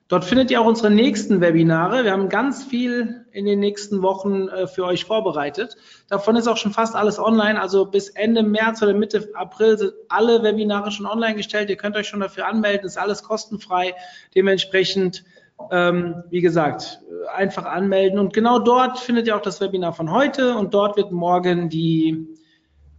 [0.09, 2.03] Dort findet ihr auch unsere nächsten Webinare.
[2.03, 5.77] Wir haben ganz viel in den nächsten Wochen äh, für euch vorbereitet.
[6.09, 7.61] Davon ist auch schon fast alles online.
[7.61, 11.69] Also bis Ende März oder Mitte April sind alle Webinare schon online gestellt.
[11.69, 12.87] Ihr könnt euch schon dafür anmelden.
[12.87, 13.95] Ist alles kostenfrei.
[14.35, 15.25] Dementsprechend,
[15.71, 17.01] ähm, wie gesagt,
[17.35, 18.19] einfach anmelden.
[18.19, 20.57] Und genau dort findet ihr auch das Webinar von heute.
[20.57, 22.35] Und dort wird morgen die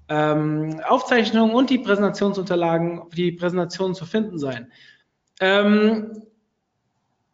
[0.09, 4.71] ähm, Aufzeichnung und die Präsentationsunterlagen, die Präsentation zu finden sein.
[5.41, 6.28] Ähm,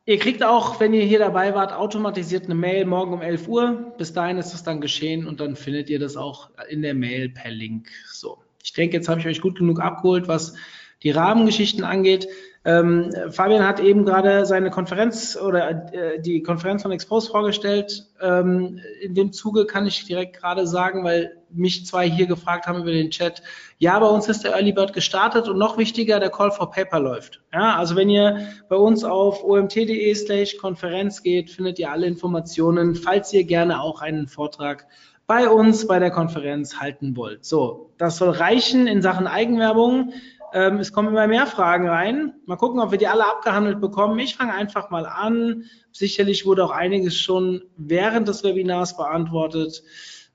[0.07, 3.93] Ihr kriegt auch, wenn ihr hier dabei wart, automatisiert eine Mail morgen um 11 Uhr.
[3.97, 7.29] Bis dahin ist das dann geschehen und dann findet ihr das auch in der Mail
[7.29, 7.89] per Link.
[8.11, 8.37] So.
[8.63, 10.53] Ich denke, jetzt habe ich euch gut genug abgeholt, was
[11.01, 12.27] die Rahmengeschichten angeht.
[12.65, 18.07] Ähm, Fabian hat eben gerade seine Konferenz oder äh, die Konferenz von Expose vorgestellt.
[18.19, 22.81] Ähm, in dem Zuge kann ich direkt gerade sagen, weil mich zwei hier gefragt haben
[22.81, 23.43] über den Chat.
[23.77, 26.99] Ja, bei uns ist der Early Bird gestartet und noch wichtiger, der Call for Paper
[26.99, 27.41] läuft.
[27.53, 32.95] Ja, also wenn ihr bei uns auf omt.de slash Konferenz geht, findet ihr alle Informationen,
[32.95, 34.87] falls ihr gerne auch einen Vortrag
[35.27, 37.45] bei uns bei der Konferenz halten wollt.
[37.45, 40.13] So, das soll reichen in Sachen Eigenwerbung.
[40.55, 42.33] Ähm, es kommen immer mehr Fragen rein.
[42.45, 44.17] Mal gucken, ob wir die alle abgehandelt bekommen.
[44.19, 45.65] Ich fange einfach mal an.
[45.91, 49.83] Sicherlich wurde auch einiges schon während des Webinars beantwortet.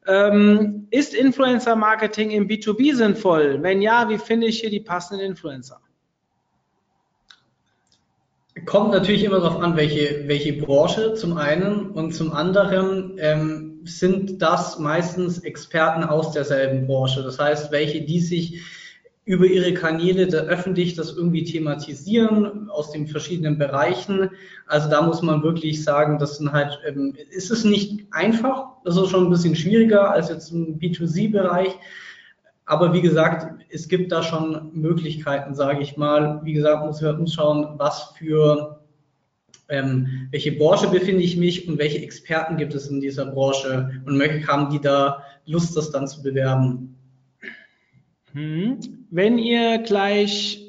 [0.06, 3.62] Ähm, ist Influencer Marketing im B2B sinnvoll?
[3.62, 5.80] Wenn ja, wie finde ich hier die passenden Influencer?
[8.66, 14.42] Kommt natürlich immer darauf an, welche, welche Branche zum einen und zum anderen ähm, sind
[14.42, 17.22] das meistens Experten aus derselben Branche.
[17.22, 18.60] Das heißt, welche, die sich
[19.30, 24.30] über ihre Kanäle da öffentlich das irgendwie thematisieren aus den verschiedenen Bereichen.
[24.66, 28.96] Also da muss man wirklich sagen, das sind halt, ähm, ist es nicht einfach, das
[28.96, 31.78] ist schon ein bisschen schwieriger als jetzt im B2C-Bereich.
[32.64, 36.40] Aber wie gesagt, es gibt da schon Möglichkeiten, sage ich mal.
[36.42, 38.80] Wie gesagt, muss uns schauen, was für
[39.68, 44.20] ähm, welche Branche befinde ich mich und welche Experten gibt es in dieser Branche und
[44.48, 46.96] haben die da Lust, das dann zu bewerben.
[48.32, 48.78] Hm.
[49.10, 50.64] Wenn ihr gleich,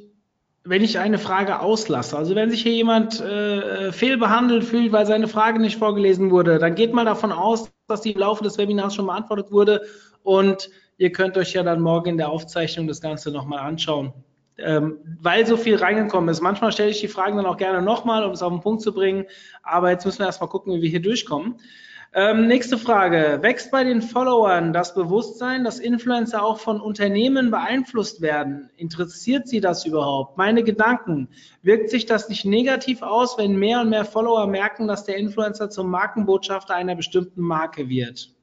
[0.64, 5.28] wenn ich eine Frage auslasse, also wenn sich hier jemand äh, fehlbehandelt fühlt, weil seine
[5.28, 8.96] Frage nicht vorgelesen wurde, dann geht mal davon aus, dass die im Laufe des Webinars
[8.96, 9.82] schon beantwortet wurde
[10.24, 14.14] und ihr könnt euch ja dann morgen in der Aufzeichnung das Ganze nochmal anschauen.
[14.58, 16.42] Ähm, weil so viel reingekommen ist.
[16.42, 18.94] Manchmal stelle ich die Fragen dann auch gerne nochmal, um es auf den Punkt zu
[18.94, 19.26] bringen.
[19.64, 21.56] Aber jetzt müssen wir erstmal gucken, wie wir hier durchkommen.
[22.14, 23.40] Ähm, nächste Frage.
[23.42, 28.70] Wächst bei den Followern das Bewusstsein, dass Influencer auch von Unternehmen beeinflusst werden?
[28.76, 30.38] Interessiert Sie das überhaupt?
[30.38, 31.30] Meine Gedanken.
[31.62, 35.70] Wirkt sich das nicht negativ aus, wenn mehr und mehr Follower merken, dass der Influencer
[35.70, 38.36] zum Markenbotschafter einer bestimmten Marke wird?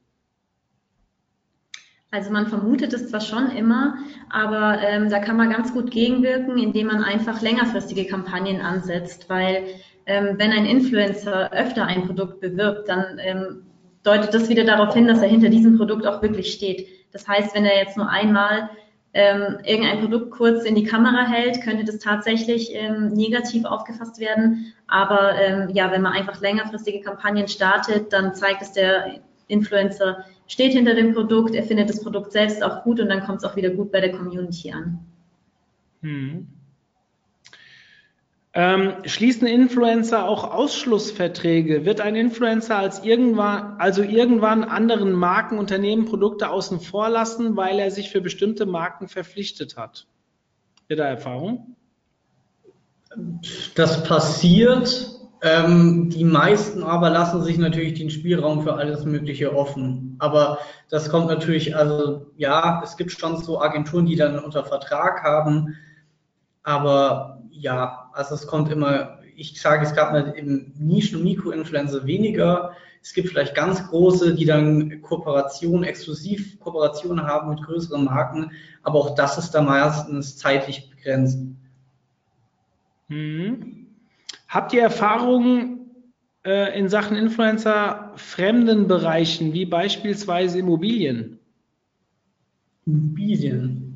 [2.11, 3.99] Also man vermutet es zwar schon immer,
[4.31, 9.67] aber ähm, da kann man ganz gut gegenwirken, indem man einfach längerfristige Kampagnen ansetzt, weil
[10.09, 13.63] ähm, wenn ein Influencer öfter ein Produkt bewirbt, dann ähm,
[14.03, 16.89] deutet das wieder darauf hin, dass er hinter diesem Produkt auch wirklich steht.
[17.13, 18.71] Das heißt, wenn er jetzt nur einmal
[19.15, 24.73] ähm, irgendein Produkt kurz in die Kamera hält, könnte das tatsächlich ähm, negativ aufgefasst werden.
[24.87, 30.73] Aber ähm, ja, wenn man einfach längerfristige Kampagnen startet, dann zeigt es der Influencer steht
[30.73, 33.55] hinter dem Produkt, er findet das Produkt selbst auch gut und dann kommt es auch
[33.55, 34.99] wieder gut bei der Community an.
[36.03, 36.49] Hm.
[38.61, 41.85] Ähm, schließen Influencer auch Ausschlussverträge?
[41.85, 47.79] Wird ein Influencer als irgendwann, also irgendwann anderen Marken, Unternehmen, Produkte außen vor lassen, weil
[47.79, 50.09] er sich für bestimmte Marken verpflichtet hat?
[50.89, 51.77] Ihre Erfahrung?
[53.77, 55.09] Das passiert.
[55.41, 60.17] Ähm, die meisten aber lassen sich natürlich den Spielraum für alles Mögliche offen.
[60.19, 60.59] Aber
[60.91, 65.77] das kommt natürlich, also ja, es gibt schon so Agenturen, die dann unter Vertrag haben.
[66.65, 72.05] Aber ja, also es kommt immer, ich sage, es gab mal im Nischen- und Mikroinfluencer
[72.05, 72.73] weniger.
[73.01, 78.51] Es gibt vielleicht ganz große, die dann Kooperation, exklusiv Kooperation haben mit größeren Marken,
[78.83, 81.39] aber auch das ist da meistens zeitlich begrenzt.
[83.07, 83.87] Hm.
[84.49, 85.91] Habt ihr Erfahrungen
[86.45, 91.39] äh, in Sachen Influencer fremden Bereichen, wie beispielsweise Immobilien?
[92.85, 93.88] Immobilien.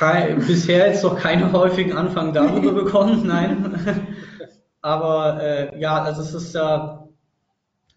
[0.00, 4.06] Kein, bisher jetzt noch keine häufigen Anfragen darüber bekommen, nein.
[4.80, 7.06] Aber äh, ja, also es ist ja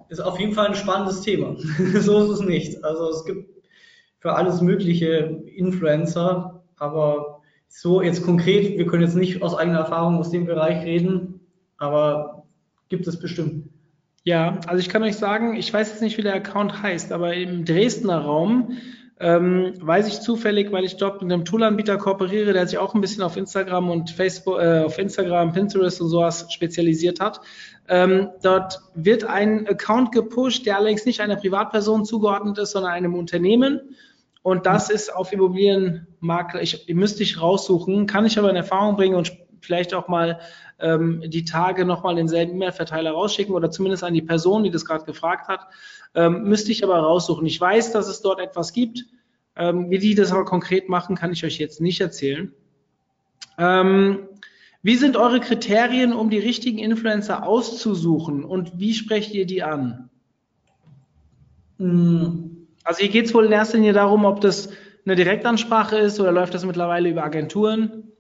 [0.09, 1.55] ist auf jeden Fall ein spannendes Thema.
[2.01, 2.83] so ist es nicht.
[2.83, 3.49] Also es gibt
[4.19, 7.39] für alles mögliche Influencer, aber
[7.69, 11.39] so jetzt konkret, wir können jetzt nicht aus eigener Erfahrung aus dem Bereich reden,
[11.77, 12.43] aber
[12.89, 13.69] gibt es bestimmt.
[14.25, 17.33] Ja, also ich kann euch sagen, ich weiß jetzt nicht, wie der Account heißt, aber
[17.33, 18.77] im Dresdner Raum
[19.19, 23.01] ähm, weiß ich zufällig, weil ich dort mit einem Toolanbieter kooperiere, der sich auch ein
[23.01, 27.39] bisschen auf Instagram und Facebook, äh, auf Instagram, Pinterest und sowas spezialisiert hat.
[27.87, 33.13] Ähm, dort wird ein Account gepusht, der allerdings nicht einer Privatperson zugeordnet ist, sondern einem
[33.13, 33.95] Unternehmen.
[34.41, 39.15] Und das ist auf Immobilienmakler, ich, müsste ich raussuchen, kann ich aber in Erfahrung bringen
[39.15, 40.39] und vielleicht auch mal
[40.79, 45.05] ähm, die Tage nochmal denselben E-Mail-Verteiler rausschicken oder zumindest an die Person, die das gerade
[45.05, 45.67] gefragt hat.
[46.15, 47.45] Ähm, müsste ich aber raussuchen.
[47.45, 49.05] Ich weiß, dass es dort etwas gibt.
[49.55, 52.53] Ähm, wie die das aber konkret machen, kann ich euch jetzt nicht erzählen.
[53.57, 54.27] Ähm,
[54.81, 60.09] wie sind eure Kriterien, um die richtigen Influencer auszusuchen und wie sprecht ihr die an?
[61.77, 62.67] Hm.
[62.83, 64.69] Also hier geht es wohl in erster Linie darum, ob das
[65.05, 68.12] eine Direktansprache ist oder läuft das mittlerweile über Agenturen?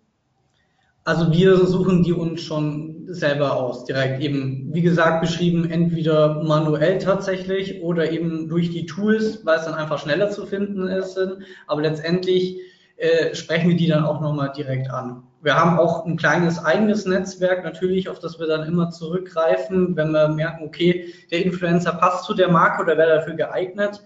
[1.05, 6.97] Also wir suchen die uns schon selber aus, direkt eben, wie gesagt, beschrieben, entweder manuell
[6.97, 11.19] tatsächlich oder eben durch die Tools, weil es dann einfach schneller zu finden ist.
[11.67, 12.57] Aber letztendlich
[12.95, 15.23] äh, sprechen wir die dann auch nochmal direkt an.
[15.41, 20.11] Wir haben auch ein kleines eigenes Netzwerk natürlich, auf das wir dann immer zurückgreifen, wenn
[20.11, 24.01] wir merken, okay, der Influencer passt zu der Marke oder wäre dafür geeignet.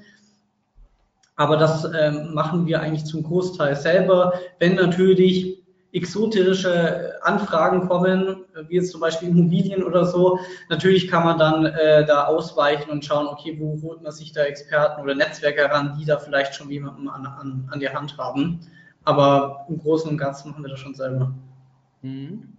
[1.35, 4.33] Aber das äh, machen wir eigentlich zum Großteil selber.
[4.57, 5.66] Wenn natürlich
[5.97, 10.39] exotische Anfragen kommen, wie jetzt zum Beispiel Immobilien oder so,
[10.69, 14.43] natürlich kann man dann äh, da ausweichen und schauen, okay, wo holt man sich da
[14.43, 18.59] Experten oder Netzwerke heran, die da vielleicht schon jemanden an, an, an der Hand haben.
[19.03, 21.33] Aber im Großen und Ganzen machen wir das schon selber.
[22.01, 22.57] Mhm.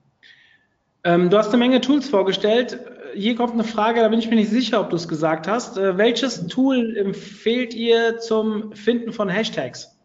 [1.05, 2.79] Ähm, du hast eine Menge Tools vorgestellt.
[3.15, 5.79] Hier kommt eine Frage, da bin ich mir nicht sicher, ob du es gesagt hast.
[5.79, 9.98] Äh, welches Tool empfehlt ihr zum Finden von Hashtags?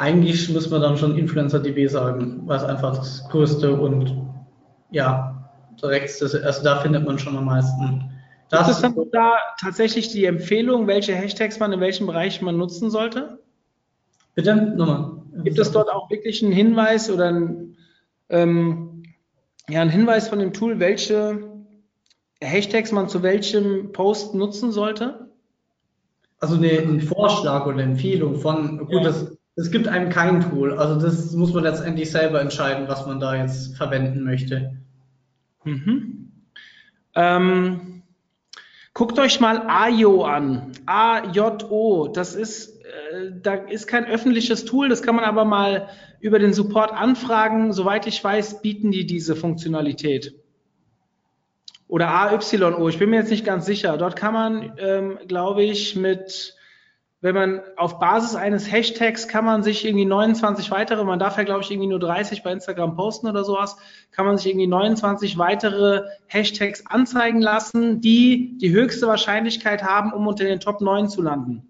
[0.00, 4.16] Eigentlich muss man dann schon Influencer-DB sagen, weil es einfach das größte und
[4.90, 8.10] ja, direkt, also da findet man schon am meisten.
[8.48, 12.90] Das ist dann da tatsächlich die Empfehlung, welche Hashtags man in welchem Bereich man nutzen
[12.90, 13.40] sollte?
[14.34, 15.22] Bitte, nochmal.
[15.44, 17.76] Gibt es dort auch wirklich einen Hinweis oder ein,
[18.30, 19.02] ähm,
[19.68, 21.42] ja, einen Hinweis von dem Tool, welche
[22.40, 25.28] Hashtags man zu welchem Post nutzen sollte?
[26.40, 29.02] Also eine, ein Vorschlag oder eine Empfehlung von, gut, ja.
[29.02, 30.78] das es gibt einem kein Tool.
[30.78, 34.76] Also das muss man letztendlich selber entscheiden, was man da jetzt verwenden möchte.
[35.64, 36.32] Mhm.
[37.14, 38.02] Ähm,
[38.94, 40.72] guckt euch mal AJO an.
[40.86, 42.08] A-J-O.
[42.08, 45.88] Das ist, äh, da ist kein öffentliches Tool, das kann man aber mal
[46.20, 47.74] über den Support anfragen.
[47.74, 50.34] Soweit ich weiß, bieten die diese Funktionalität.
[51.86, 53.98] Oder AYO, ich bin mir jetzt nicht ganz sicher.
[53.98, 56.54] Dort kann man, ähm, glaube ich, mit
[57.22, 61.44] wenn man auf Basis eines Hashtags kann man sich irgendwie 29 weitere, man darf ja
[61.44, 63.76] glaube ich irgendwie nur 30 bei Instagram posten oder sowas,
[64.10, 70.26] kann man sich irgendwie 29 weitere Hashtags anzeigen lassen, die die höchste Wahrscheinlichkeit haben, um
[70.26, 71.66] unter den Top 9 zu landen.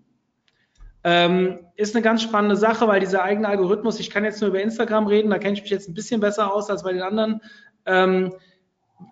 [1.02, 4.60] Ähm, ist eine ganz spannende Sache, weil dieser eigene Algorithmus, ich kann jetzt nur über
[4.60, 7.40] Instagram reden, da kenne ich mich jetzt ein bisschen besser aus als bei den anderen.
[7.86, 8.34] Ähm,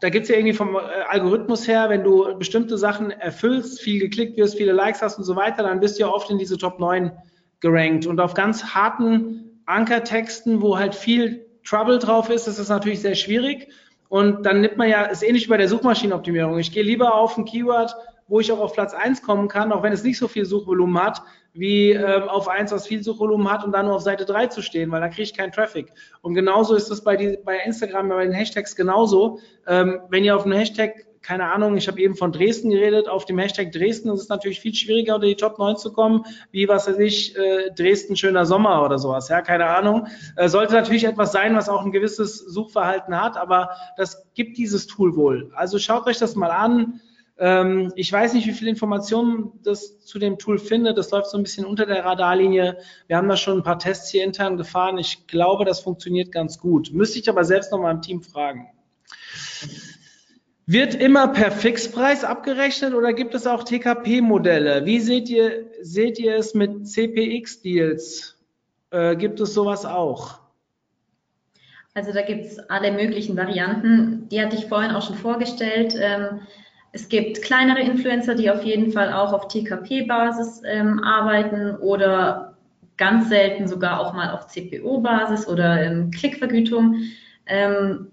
[0.00, 4.00] da gibt es ja irgendwie vom äh, Algorithmus her, wenn du bestimmte Sachen erfüllst, viel
[4.00, 6.58] geklickt wirst, viele Likes hast und so weiter, dann bist du ja oft in diese
[6.58, 7.12] Top 9
[7.60, 8.06] gerankt.
[8.06, 13.14] Und auf ganz harten Ankertexten, wo halt viel Trouble drauf ist, ist es natürlich sehr
[13.14, 13.68] schwierig.
[14.08, 16.58] Und dann nimmt man ja, ist ähnlich wie bei der Suchmaschinenoptimierung.
[16.58, 17.94] Ich gehe lieber auf ein Keyword,
[18.28, 21.02] wo ich auch auf Platz 1 kommen kann, auch wenn es nicht so viel Suchvolumen
[21.02, 21.22] hat,
[21.54, 24.62] wie ähm, auf eins, was viel Suchvolumen hat und dann nur auf Seite 3 zu
[24.62, 25.92] stehen, weil da kriege ich keinen Traffic.
[26.20, 29.40] Und genauso ist es bei, bei Instagram, bei den Hashtags genauso.
[29.66, 33.24] Ähm, wenn ihr auf einem Hashtag keine Ahnung, ich habe eben von Dresden geredet, auf
[33.24, 36.68] dem Hashtag Dresden ist es natürlich viel schwieriger, unter die Top 9 zu kommen, wie,
[36.68, 40.06] was weiß ich, äh, Dresden schöner Sommer oder sowas, ja, keine Ahnung.
[40.36, 44.86] Äh, sollte natürlich etwas sein, was auch ein gewisses Suchverhalten hat, aber das gibt dieses
[44.86, 45.50] Tool wohl.
[45.54, 47.00] Also schaut euch das mal an,
[47.38, 50.98] ähm, ich weiß nicht, wie viele Informationen das zu dem Tool findet.
[50.98, 52.78] Das läuft so ein bisschen unter der Radarlinie.
[53.06, 54.98] Wir haben da schon ein paar Tests hier intern gefahren.
[54.98, 56.92] Ich glaube, das funktioniert ganz gut.
[56.92, 58.68] Müsste ich aber selbst noch mal im Team fragen.
[60.66, 64.84] Wird immer per Fixpreis abgerechnet oder gibt es auch TKP-Modelle?
[64.84, 68.36] Wie seht ihr, seht ihr es mit CPX-Deals?
[68.90, 70.40] Äh, gibt es sowas auch?
[71.94, 74.28] Also da gibt es alle möglichen Varianten.
[74.28, 75.94] Die hatte ich vorhin auch schon vorgestellt.
[75.98, 76.40] Ähm,
[76.98, 82.56] es gibt kleinere Influencer, die auf jeden Fall auch auf TKP-Basis ähm, arbeiten oder
[82.96, 86.96] ganz selten sogar auch mal auf CPO-Basis oder ähm, Klickvergütung.
[87.46, 88.08] Ähm,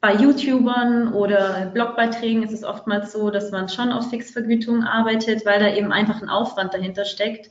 [0.00, 5.60] bei YouTubern oder Blogbeiträgen ist es oftmals so, dass man schon auf Fixvergütung arbeitet, weil
[5.60, 7.50] da eben einfach ein Aufwand dahinter steckt.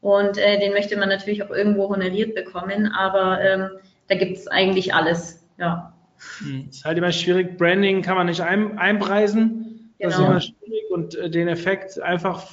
[0.00, 3.68] Und äh, den möchte man natürlich auch irgendwo honoriert bekommen, aber ähm,
[4.06, 5.44] da gibt es eigentlich alles.
[5.58, 5.92] Ja.
[6.38, 7.58] Hm, ist halt immer schwierig.
[7.58, 9.69] Branding kann man nicht ein, einpreisen.
[10.00, 10.08] Genau.
[10.08, 10.30] Das ist genau.
[10.30, 12.46] immer schwierig und äh, den Effekt einfach,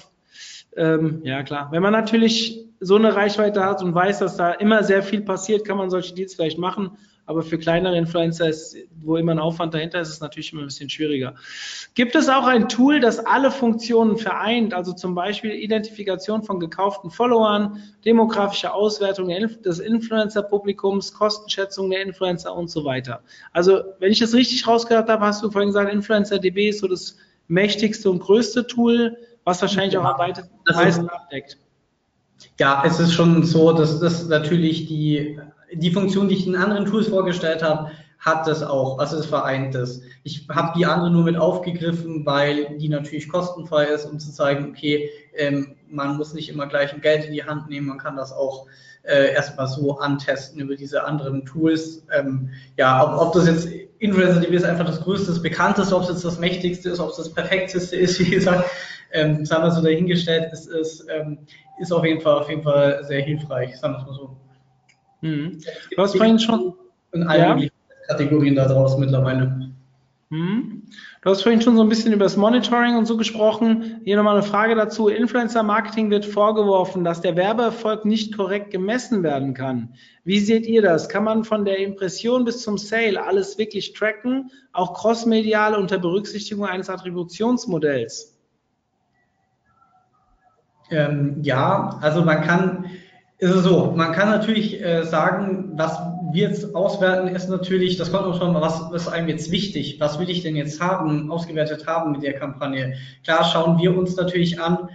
[0.75, 1.69] ähm, ja klar.
[1.71, 5.65] Wenn man natürlich so eine Reichweite hat und weiß, dass da immer sehr viel passiert,
[5.65, 6.97] kann man solche Deals vielleicht machen.
[7.25, 10.61] Aber für kleinere Influencer, ist, wo immer ein Aufwand dahinter ist, ist es natürlich immer
[10.61, 11.35] ein bisschen schwieriger.
[11.93, 14.73] Gibt es auch ein Tool, das alle Funktionen vereint?
[14.73, 22.69] Also zum Beispiel Identifikation von gekauften Followern, demografische Auswertung des Influencer-Publikums, Kostenschätzung der Influencer und
[22.69, 23.21] so weiter.
[23.51, 27.17] Also wenn ich das richtig rausgehört habe, hast du vorhin gesagt, InfluencerDB ist so das
[27.47, 30.33] mächtigste und größte Tool, was wahrscheinlich ja, auch am
[30.75, 31.57] meisten abdeckt.
[32.59, 35.39] Ja, es ist schon so, dass das natürlich die
[35.73, 38.99] die Funktion, die ich in anderen Tools vorgestellt habe, hat das auch.
[38.99, 40.01] Also es vereint das.
[40.23, 44.69] Ich habe die andere nur mit aufgegriffen, weil die natürlich kostenfrei ist, um zu zeigen,
[44.69, 48.15] okay, ähm, man muss nicht immer gleich ein Geld in die Hand nehmen, man kann
[48.15, 48.67] das auch
[49.03, 52.05] äh, erstmal so antesten über diese anderen Tools.
[52.17, 53.69] Ähm, ja, ob, ob das jetzt
[53.99, 57.09] Influencer TV ist einfach das größte, das bekannteste, ob es jetzt das mächtigste ist, ob
[57.09, 58.69] es das perfekteste ist, wie gesagt,
[59.11, 61.39] ähm, sagen wir so dahingestellt, ist, ist, ähm,
[61.79, 64.37] ist auf jeden Fall auf jeden Fall sehr hilfreich, sagen wir es mal so.
[65.21, 65.59] Mhm.
[65.95, 66.73] Du hast vorhin schon
[67.13, 67.69] in allen ja.
[68.07, 69.66] Kategorien da draußen mittlerweile.
[70.29, 70.83] Mhm.
[71.21, 74.01] Du hast vorhin schon so ein bisschen über das Monitoring und so gesprochen.
[74.03, 75.07] Hier nochmal eine Frage dazu.
[75.07, 79.93] Influencer Marketing wird vorgeworfen, dass der Werbeerfolg nicht korrekt gemessen werden kann.
[80.25, 81.07] Wie seht ihr das?
[81.07, 86.65] Kann man von der Impression bis zum Sale alles wirklich tracken, auch crossmedial unter Berücksichtigung
[86.65, 88.37] eines Attributionsmodells?
[90.89, 92.85] Ähm, ja, also man kann
[93.39, 95.99] ist so, man kann natürlich äh, sagen, was
[96.31, 99.99] wir jetzt auswerten, ist natürlich, das kommt auch schon mal, was ist einem jetzt wichtig?
[99.99, 102.95] Was will ich denn jetzt haben, ausgewertet haben mit der Kampagne?
[103.23, 104.89] Klar schauen wir uns natürlich an,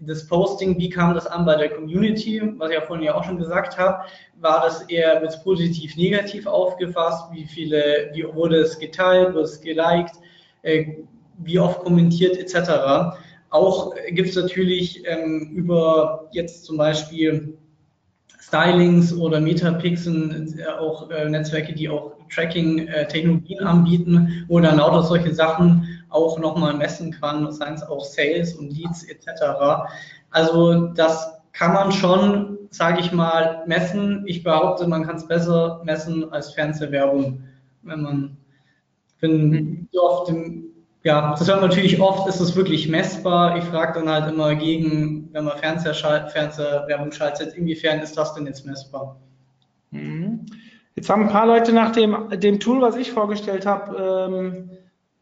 [0.00, 3.24] das Posting, wie kam das an bei der Community, was ich ja vorhin ja auch
[3.24, 4.04] schon gesagt habe,
[4.40, 9.60] war das eher mit positiv, negativ aufgefasst, wie viele, wie wurde es geteilt, wurde es
[9.60, 10.12] geliked,
[10.62, 10.84] äh,
[11.38, 13.16] wie oft kommentiert etc.
[13.50, 17.56] Auch gibt es natürlich ähm, über jetzt zum Beispiel
[18.48, 25.34] Stylings oder Metapixen, äh, auch äh, Netzwerke, die auch Tracking-Technologien anbieten, wo dann lauter solche
[25.34, 29.42] Sachen auch nochmal messen kann, seien es auch Sales und Leads etc.
[30.30, 34.24] Also das kann man schon, sage ich mal, messen.
[34.26, 37.42] Ich behaupte, man kann es besser messen als Fernsehwerbung,
[37.82, 38.36] wenn man,
[39.20, 40.67] wenn so oft im
[41.04, 43.56] ja, das hört man natürlich oft, ist es wirklich messbar.
[43.56, 46.32] Ich frage dann halt immer gegen, wenn man Fernseher schalt,
[47.12, 49.16] schaltet, inwiefern ist das denn jetzt messbar?
[49.90, 50.46] Mhm.
[50.96, 54.70] Jetzt haben ein paar Leute nach dem, dem Tool, was ich vorgestellt habe, ähm,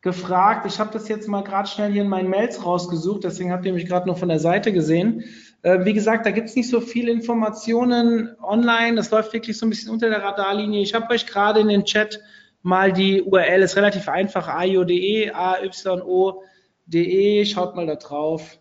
[0.01, 0.65] gefragt.
[0.67, 3.73] Ich habe das jetzt mal gerade schnell hier in meinen Mails rausgesucht, deswegen habt ihr
[3.73, 5.25] mich gerade nur von der Seite gesehen.
[5.63, 8.97] Äh, wie gesagt, da gibt es nicht so viele Informationen online.
[8.97, 10.81] Das läuft wirklich so ein bisschen unter der Radarlinie.
[10.81, 12.21] Ich habe euch gerade in den Chat
[12.67, 16.45] mal die URL, ist relativ einfach, ayo.de, A-Y-O.de,
[17.47, 18.59] schaut mal da drauf.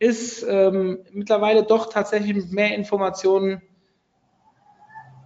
[0.00, 3.62] Ist ähm, mittlerweile doch tatsächlich mit mehr Informationen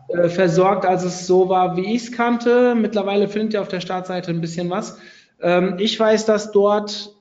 [0.09, 2.74] äh, versorgt, als es so war, wie ich es kannte.
[2.74, 4.99] Mittlerweile findet ihr auf der Startseite ein bisschen was.
[5.41, 7.14] Ähm, ich weiß, dass dort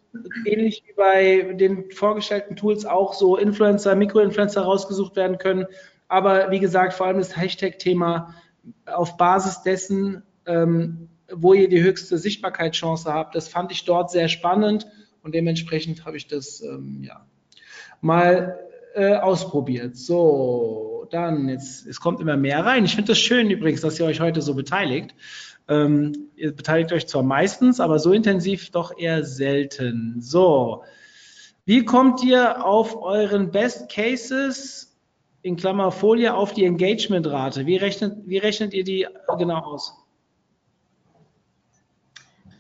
[0.46, 5.68] ähnlich wie bei den vorgestellten Tools auch so Influencer, Mikroinfluencer rausgesucht werden können.
[6.10, 8.34] Aber wie gesagt, vor allem das Hashtag-Thema
[8.86, 13.36] auf Basis dessen ähm, wo ihr die höchste Sichtbarkeitschance habt.
[13.36, 14.88] Das fand ich dort sehr spannend
[15.24, 17.26] und dementsprechend habe ich das ähm, ja,
[18.02, 18.60] mal
[18.96, 19.96] äh, ausprobiert.
[19.98, 22.86] So, dann jetzt, es kommt immer mehr rein.
[22.86, 25.14] Ich finde das schön übrigens, dass ihr euch heute so beteiligt.
[25.68, 30.22] Ähm, ihr beteiligt euch zwar meistens, aber so intensiv doch eher selten.
[30.22, 30.84] So,
[31.66, 34.98] wie kommt ihr auf euren Best Cases
[35.42, 37.66] in Klammer Folie auf die Engagement-Rate?
[37.66, 39.06] Wie rechnet, wie rechnet ihr die
[39.38, 40.07] genau aus?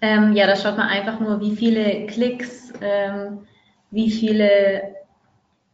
[0.01, 3.39] Ähm, ja, da schaut man einfach nur, wie viele Klicks, ähm,
[3.89, 4.95] wie viele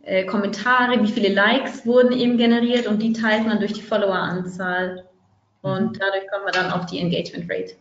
[0.04, 5.06] äh, Kommentare, wie viele Likes wurden eben generiert und die teilt man durch die Followeranzahl.
[5.62, 6.00] Und mhm.
[6.00, 7.74] dadurch kommt man dann auf die Engagement Rate.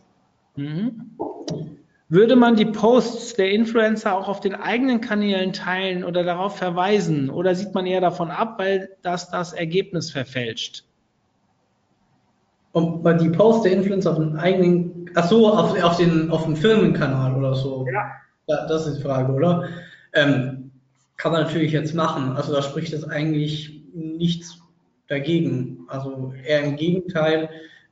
[0.55, 1.11] Mhm.
[2.09, 7.29] Würde man die Posts der Influencer auch auf den eigenen Kanälen teilen oder darauf verweisen?
[7.29, 10.85] Oder sieht man eher davon ab, weil das das Ergebnis verfälscht?
[12.73, 16.55] Und die Post der Influencer auf den eigenen, ach so, auf, auf den, auf dem
[16.55, 17.85] Firmenkanal oder so.
[17.85, 18.11] Ja.
[18.47, 18.67] ja.
[18.67, 19.69] Das ist die Frage, oder?
[20.13, 20.71] Ähm,
[21.17, 22.35] kann man natürlich jetzt machen.
[22.35, 24.57] Also da spricht jetzt eigentlich nichts
[25.07, 25.85] dagegen.
[25.87, 27.49] Also eher im Gegenteil.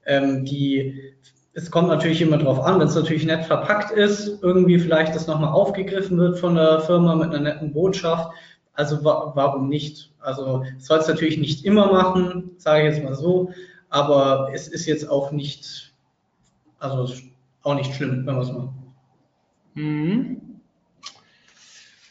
[0.08, 1.14] Ähm, die,
[1.54, 5.28] es kommt natürlich immer drauf an, wenn es natürlich nett verpackt ist, irgendwie vielleicht das
[5.28, 8.32] nochmal aufgegriffen wird von der Firma mit einer netten Botschaft.
[8.74, 10.12] Also wa warum nicht?
[10.22, 13.52] Also soll es natürlich nicht immer machen, sage ich jetzt mal so,
[13.92, 15.94] aber es ist jetzt auch nicht,
[16.80, 17.14] also
[17.62, 18.70] auch nicht schlimm, wenn man es macht.
[19.76, 20.42] Mhm.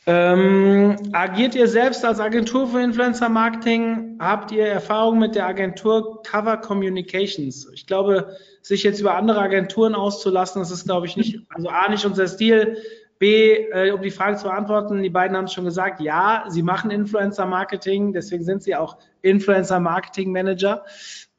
[0.07, 4.19] Ähm, agiert ihr selbst als Agentur für Influencer Marketing?
[4.19, 7.69] Habt ihr Erfahrung mit der Agentur Cover Communications?
[7.75, 11.89] Ich glaube, sich jetzt über andere Agenturen auszulassen, das ist, glaube ich, nicht, also A,
[11.89, 12.77] nicht unser Stil.
[13.19, 16.63] B, äh, um die Frage zu beantworten, die beiden haben es schon gesagt, ja, sie
[16.63, 20.85] machen Influencer Marketing, deswegen sind sie auch Influencer Marketing Manager.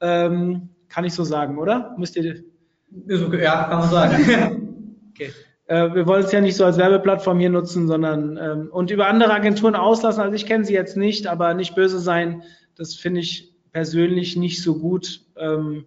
[0.02, 1.95] Ähm, kann ich so sagen, oder?
[1.97, 2.43] Müsst ihr.
[3.08, 5.06] Ja, kann man sagen.
[5.12, 5.32] okay.
[5.68, 9.08] Äh, wir wollen es ja nicht so als Werbeplattform hier nutzen, sondern ähm, und über
[9.08, 10.22] andere Agenturen auslassen.
[10.22, 12.43] Also ich kenne sie jetzt nicht, aber nicht böse sein,
[12.76, 15.22] das finde ich persönlich nicht so gut.
[15.38, 15.86] Ähm,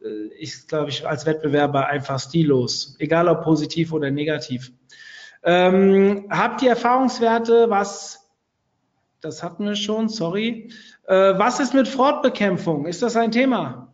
[0.00, 4.72] äh, ich glaube ich als Wettbewerber einfach stillos, egal ob positiv oder negativ.
[5.42, 8.30] Ähm, habt ihr Erfahrungswerte, was,
[9.20, 10.70] das hatten wir schon, sorry,
[11.06, 12.86] was ist mit Fraudbekämpfung?
[12.86, 13.86] Ist das ein Thema?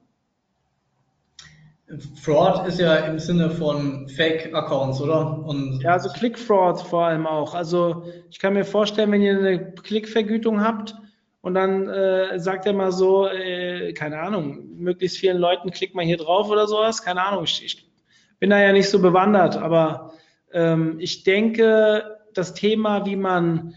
[2.22, 5.44] Fraud ist ja im Sinne von Fake-Accounts, oder?
[5.44, 7.54] Und ja, also Click-Fraud vor allem auch.
[7.54, 10.94] Also ich kann mir vorstellen, wenn ihr eine Klickvergütung habt
[11.42, 16.04] und dann äh, sagt er mal so, äh, keine Ahnung, möglichst vielen Leuten klickt mal
[16.04, 17.44] hier drauf oder sowas, keine Ahnung.
[17.44, 17.90] Ich, ich
[18.38, 20.14] bin da ja nicht so bewandert, aber
[20.52, 23.74] ähm, ich denke, das Thema, wie man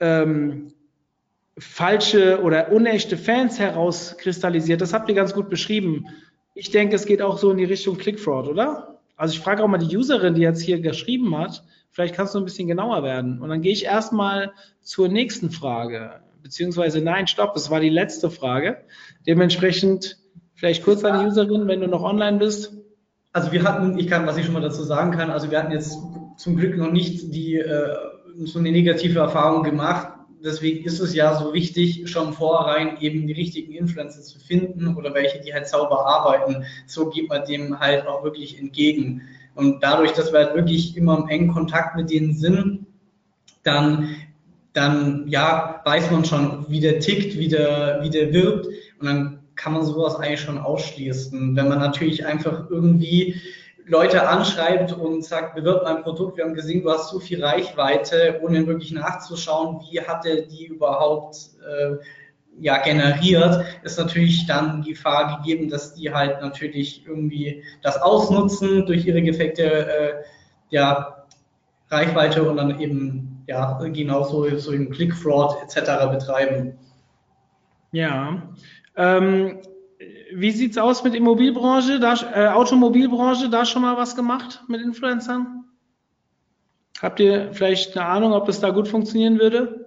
[0.00, 0.72] ähm,
[1.58, 6.06] falsche oder unechte Fans herauskristallisiert, das habt ihr ganz gut beschrieben.
[6.54, 9.00] Ich denke, es geht auch so in die Richtung Clickfraud, oder?
[9.16, 12.38] Also ich frage auch mal die Userin, die jetzt hier geschrieben hat, vielleicht kannst du
[12.38, 13.40] ein bisschen genauer werden.
[13.40, 14.52] Und dann gehe ich erstmal
[14.82, 16.20] zur nächsten Frage.
[16.42, 18.84] Beziehungsweise nein, stopp, das war die letzte Frage.
[19.26, 20.18] Dementsprechend
[20.54, 22.74] vielleicht kurz an die Userin, wenn du noch online bist.
[23.32, 25.72] Also wir hatten, ich kann, was ich schon mal dazu sagen kann, also wir hatten
[25.72, 25.98] jetzt
[26.36, 27.96] zum Glück noch nicht die äh,
[28.44, 30.15] so eine negative Erfahrung gemacht
[30.46, 35.12] deswegen ist es ja so wichtig, schon vorrein eben die richtigen Influencer zu finden oder
[35.12, 36.64] welche, die halt sauber arbeiten.
[36.86, 39.22] So geht man dem halt auch wirklich entgegen.
[39.54, 42.86] Und dadurch, dass wir halt wirklich immer im engen Kontakt mit denen sind,
[43.62, 44.16] dann,
[44.72, 48.66] dann ja, weiß man schon, wie der tickt, wie der, wie der wirkt.
[49.00, 51.56] Und dann kann man sowas eigentlich schon ausschließen.
[51.56, 53.34] Wenn man natürlich einfach irgendwie
[53.88, 58.40] Leute anschreibt und sagt, bewirb mein Produkt, wir haben gesehen, du hast so viel Reichweite,
[58.42, 61.96] ohne wirklich nachzuschauen, wie hat er die überhaupt äh,
[62.58, 68.86] ja, generiert, ist natürlich dann die Gefahr gegeben, dass die halt natürlich irgendwie das ausnutzen
[68.86, 70.14] durch ihre gefekte äh,
[70.70, 71.24] ja,
[71.88, 76.10] Reichweite und dann eben ja genauso so im Click-Fraud etc.
[76.10, 76.76] betreiben.
[77.92, 78.42] Ja.
[78.96, 79.60] Ähm,
[80.32, 85.64] wie sieht's aus mit Immobilbranche, da, äh, Automobilbranche, da schon mal was gemacht mit Influencern?
[87.00, 89.86] Habt ihr vielleicht eine Ahnung, ob das da gut funktionieren würde?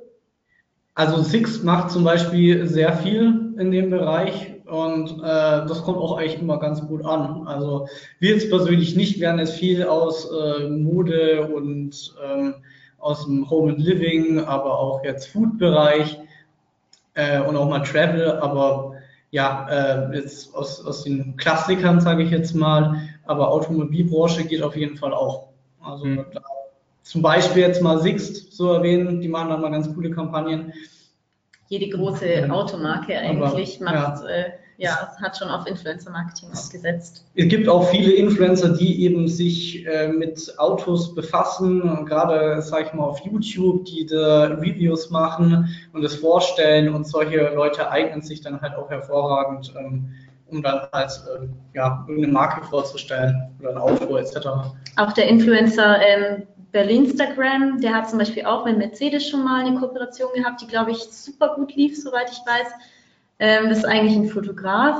[0.93, 6.17] Also Six macht zum Beispiel sehr viel in dem Bereich und äh, das kommt auch
[6.17, 7.47] eigentlich immer ganz gut an.
[7.47, 7.87] Also
[8.19, 12.55] wir jetzt persönlich nicht, haben jetzt viel aus äh, Mode und ähm,
[12.99, 16.19] aus dem Home and Living, aber auch jetzt Food-Bereich
[17.13, 18.98] äh, und auch mal Travel, aber
[19.31, 24.75] ja, äh, jetzt aus, aus den Klassikern, sage ich jetzt mal, aber Automobilbranche geht auf
[24.75, 25.49] jeden Fall auch.
[25.81, 26.25] Also mhm.
[26.33, 26.41] da,
[27.03, 30.73] zum Beispiel jetzt mal Sixt zu erwähnen, die machen da mal ganz coole Kampagnen.
[31.67, 34.29] Jede große Automarke eigentlich aber, macht ja.
[34.29, 37.25] äh, ja, hat schon auf Influencer-Marketing ausgesetzt.
[37.35, 42.93] Es gibt auch viele Influencer, die eben sich äh, mit Autos befassen, gerade, sag ich
[42.93, 48.39] mal, auf YouTube, die da Reviews machen und es vorstellen und solche Leute eignen sich
[48.39, 50.13] dann halt auch hervorragend, ähm,
[50.47, 54.47] um dann halt äh, ja, irgendeine Marke vorzustellen oder ein Auto etc.
[54.95, 59.77] Auch der Influencer ähm, Berlinstagram, der hat zum Beispiel auch mit Mercedes schon mal eine
[59.77, 62.67] Kooperation gehabt, die, glaube ich, super gut lief, soweit ich weiß.
[63.39, 64.97] Ähm, das ist eigentlich ein Fotograf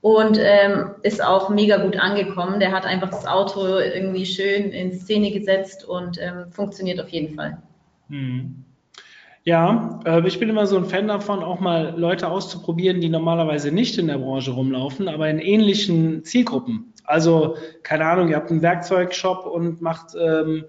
[0.00, 2.60] und ähm, ist auch mega gut angekommen.
[2.60, 7.34] Der hat einfach das Auto irgendwie schön in Szene gesetzt und ähm, funktioniert auf jeden
[7.34, 7.62] Fall.
[8.08, 8.64] Hm.
[9.44, 13.72] Ja, äh, ich bin immer so ein Fan davon, auch mal Leute auszuprobieren, die normalerweise
[13.72, 16.92] nicht in der Branche rumlaufen, aber in ähnlichen Zielgruppen.
[17.04, 20.64] Also, keine Ahnung, ihr habt einen Werkzeugshop und macht ähm,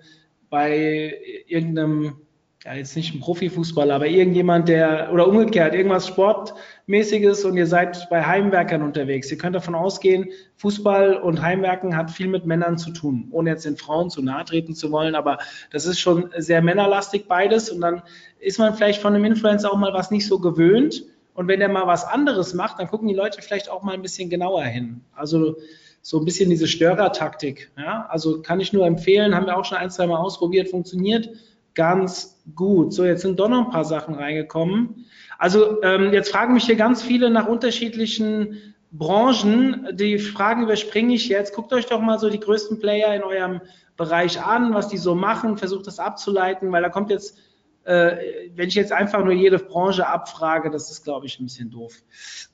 [0.49, 1.15] bei
[1.47, 2.15] irgendeinem
[2.63, 6.53] ja, jetzt nicht ein Profifußballer, aber irgendjemand, der, oder umgekehrt, irgendwas Sport,
[6.85, 9.31] mäßiges und ihr seid bei Heimwerkern unterwegs.
[9.31, 13.65] Ihr könnt davon ausgehen, Fußball und Heimwerken hat viel mit Männern zu tun, ohne jetzt
[13.65, 15.37] den Frauen zu nahe treten zu wollen, aber
[15.71, 18.01] das ist schon sehr männerlastig beides und dann
[18.39, 21.69] ist man vielleicht von einem Influencer auch mal was nicht so gewöhnt und wenn er
[21.69, 25.01] mal was anderes macht, dann gucken die Leute vielleicht auch mal ein bisschen genauer hin.
[25.15, 25.57] Also
[26.01, 27.71] so ein bisschen diese Störertaktik.
[27.77, 28.05] Ja?
[28.09, 31.29] Also kann ich nur empfehlen, haben wir auch schon ein, zwei Mal ausprobiert, funktioniert
[31.73, 32.93] ganz gut.
[32.93, 35.05] So, jetzt sind doch noch ein paar Sachen reingekommen.
[35.37, 39.87] Also ähm, jetzt fragen mich hier ganz viele nach unterschiedlichen Branchen.
[39.93, 41.53] Die Fragen überspringe ich jetzt.
[41.55, 43.61] Guckt euch doch mal so die größten Player in eurem
[43.97, 47.37] Bereich an, was die so machen, versucht das abzuleiten, weil da kommt jetzt,
[47.83, 48.15] äh,
[48.55, 51.93] wenn ich jetzt einfach nur jede Branche abfrage, das ist, glaube ich, ein bisschen doof.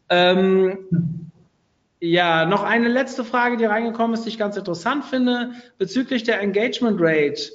[0.10, 1.32] Ähm,
[2.02, 6.42] ja, noch eine letzte Frage, die reingekommen ist, die ich ganz interessant finde, bezüglich der
[6.42, 7.52] Engagement Rate.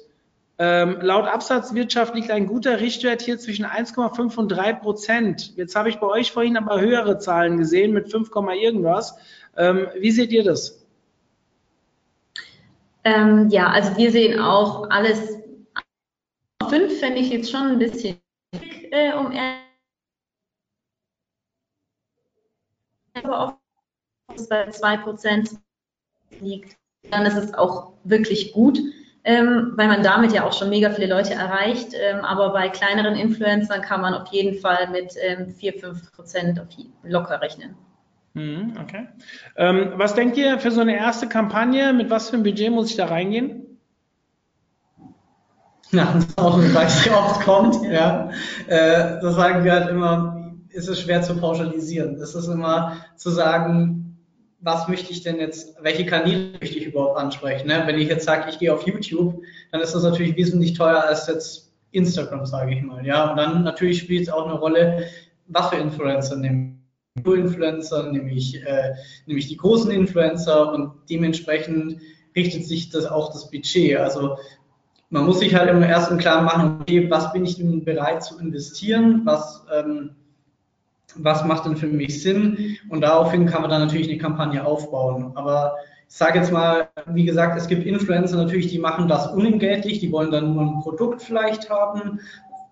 [0.57, 5.57] Ähm, laut Absatzwirtschaft liegt ein guter Richtwert hier zwischen 1,5 und 3 Prozent.
[5.57, 9.17] Jetzt habe ich bei euch vorhin aber höhere Zahlen gesehen mit 5, irgendwas.
[9.57, 10.85] Ähm, wie seht ihr das?
[13.03, 15.39] Ähm, ja, also wir sehen auch alles.
[16.69, 18.17] 5 fände ich jetzt schon ein bisschen,
[18.91, 19.33] äh, um
[23.15, 23.55] aber auch
[24.49, 25.51] bei 2 Prozent
[26.41, 26.77] liegt,
[27.11, 28.79] dann ist es auch wirklich gut
[29.25, 31.95] ähm, weil man damit ja auch schon mega viele Leute erreicht.
[31.95, 36.61] Ähm, aber bei kleineren Influencern kann man auf jeden Fall mit ähm, 4, 5 Prozent
[37.03, 37.75] locker rechnen.
[38.35, 39.09] Mhm, okay.
[39.57, 41.93] Ähm, was denkt ihr für so eine erste Kampagne?
[41.93, 43.79] Mit was für einem Budget muss ich da reingehen?
[45.91, 47.85] Ist auch eine Frage, die oft kommt.
[47.85, 48.31] Ja.
[48.67, 52.17] Äh, das sagen wir halt immer, ist es schwer zu pauschalisieren.
[52.17, 54.04] Es ist immer zu sagen,
[54.65, 57.69] was möchte ich denn jetzt, welche Kanäle möchte ich überhaupt ansprechen?
[57.69, 57.83] Ne?
[57.85, 61.27] Wenn ich jetzt sage, ich gehe auf YouTube, dann ist das natürlich wesentlich teurer als
[61.27, 63.05] jetzt Instagram, sage ich mal.
[63.07, 65.07] Ja, und dann natürlich spielt es auch eine Rolle,
[65.49, 66.81] was für Influencer nehmen.
[67.25, 68.95] Influencer, nämlich, äh,
[69.27, 72.01] nämlich die großen Influencer und dementsprechend
[72.35, 73.99] richtet sich das auch das Budget.
[73.99, 74.37] Also
[75.11, 79.21] man muss sich halt im Klaren machen, okay, was bin ich denn bereit zu investieren,
[79.25, 80.17] was ähm,
[81.17, 82.77] was macht denn für mich Sinn?
[82.89, 85.33] Und daraufhin kann man dann natürlich eine Kampagne aufbauen.
[85.35, 85.77] Aber
[86.09, 90.13] ich sage jetzt mal, wie gesagt, es gibt Influencer natürlich, die machen das unentgeltlich, die
[90.13, 92.21] wollen dann nur ein Produkt vielleicht haben.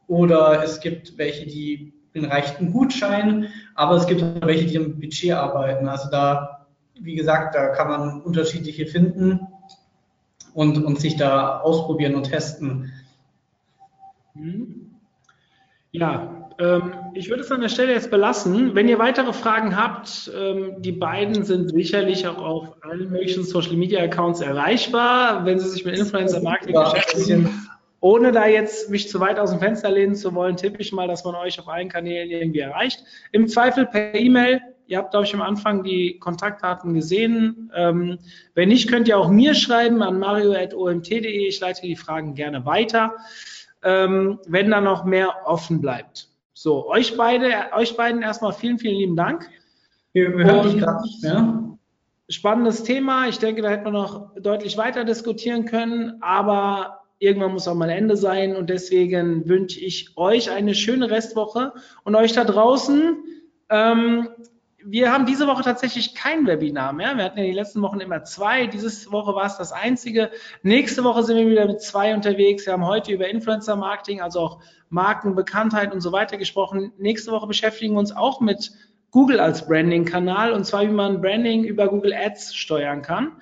[0.06, 5.32] Oder es gibt welche, die den reichten Gutschein, aber es gibt welche, die im Budget
[5.32, 5.88] arbeiten.
[5.88, 6.66] Also da,
[7.00, 9.40] wie gesagt, da kann man unterschiedliche finden
[10.54, 12.92] und, und sich da ausprobieren und testen.
[14.34, 14.90] Mhm.
[15.92, 18.74] Ja, ähm, ich würde es an der Stelle jetzt belassen.
[18.74, 23.76] Wenn ihr weitere Fragen habt, ähm, die beiden sind sicherlich auch auf allen möglichen Social
[23.76, 27.68] Media Accounts erreichbar, wenn sie sich mit Influencer Marketing beschäftigen.
[28.00, 31.06] Ohne da jetzt mich zu weit aus dem Fenster lehnen zu wollen, tippe ich mal,
[31.06, 33.04] dass man euch auf allen Kanälen irgendwie erreicht.
[33.30, 34.60] Im Zweifel per E-Mail.
[34.88, 37.70] Ihr habt, glaube ich, am Anfang die Kontaktdaten gesehen.
[37.74, 38.18] Ähm,
[38.54, 41.46] wenn nicht, könnt ihr auch mir schreiben an mario.omt.de.
[41.46, 43.14] Ich leite die Fragen gerne weiter,
[43.84, 46.31] ähm, wenn da noch mehr offen bleibt.
[46.54, 49.48] So, euch beide, euch beiden erstmal vielen, vielen lieben Dank.
[50.12, 51.78] Wir, wir hören dich gerade nicht mehr.
[52.28, 53.28] Spannendes Thema.
[53.28, 57.88] Ich denke, da hätte man noch deutlich weiter diskutieren können, aber irgendwann muss auch mal
[57.88, 61.72] Ende sein und deswegen wünsche ich euch eine schöne Restwoche
[62.04, 63.16] und euch da draußen
[63.70, 64.28] ähm,
[64.84, 67.16] wir haben diese Woche tatsächlich kein Webinar mehr.
[67.16, 68.66] Wir hatten ja die letzten Wochen immer zwei.
[68.66, 70.30] Diese Woche war es das einzige.
[70.62, 72.66] Nächste Woche sind wir wieder mit zwei unterwegs.
[72.66, 76.92] Wir haben heute über Influencer Marketing, also auch Markenbekanntheit und so weiter gesprochen.
[76.98, 78.72] Nächste Woche beschäftigen wir uns auch mit
[79.10, 83.32] Google als Branding-Kanal und zwar, wie man Branding über Google Ads steuern kann.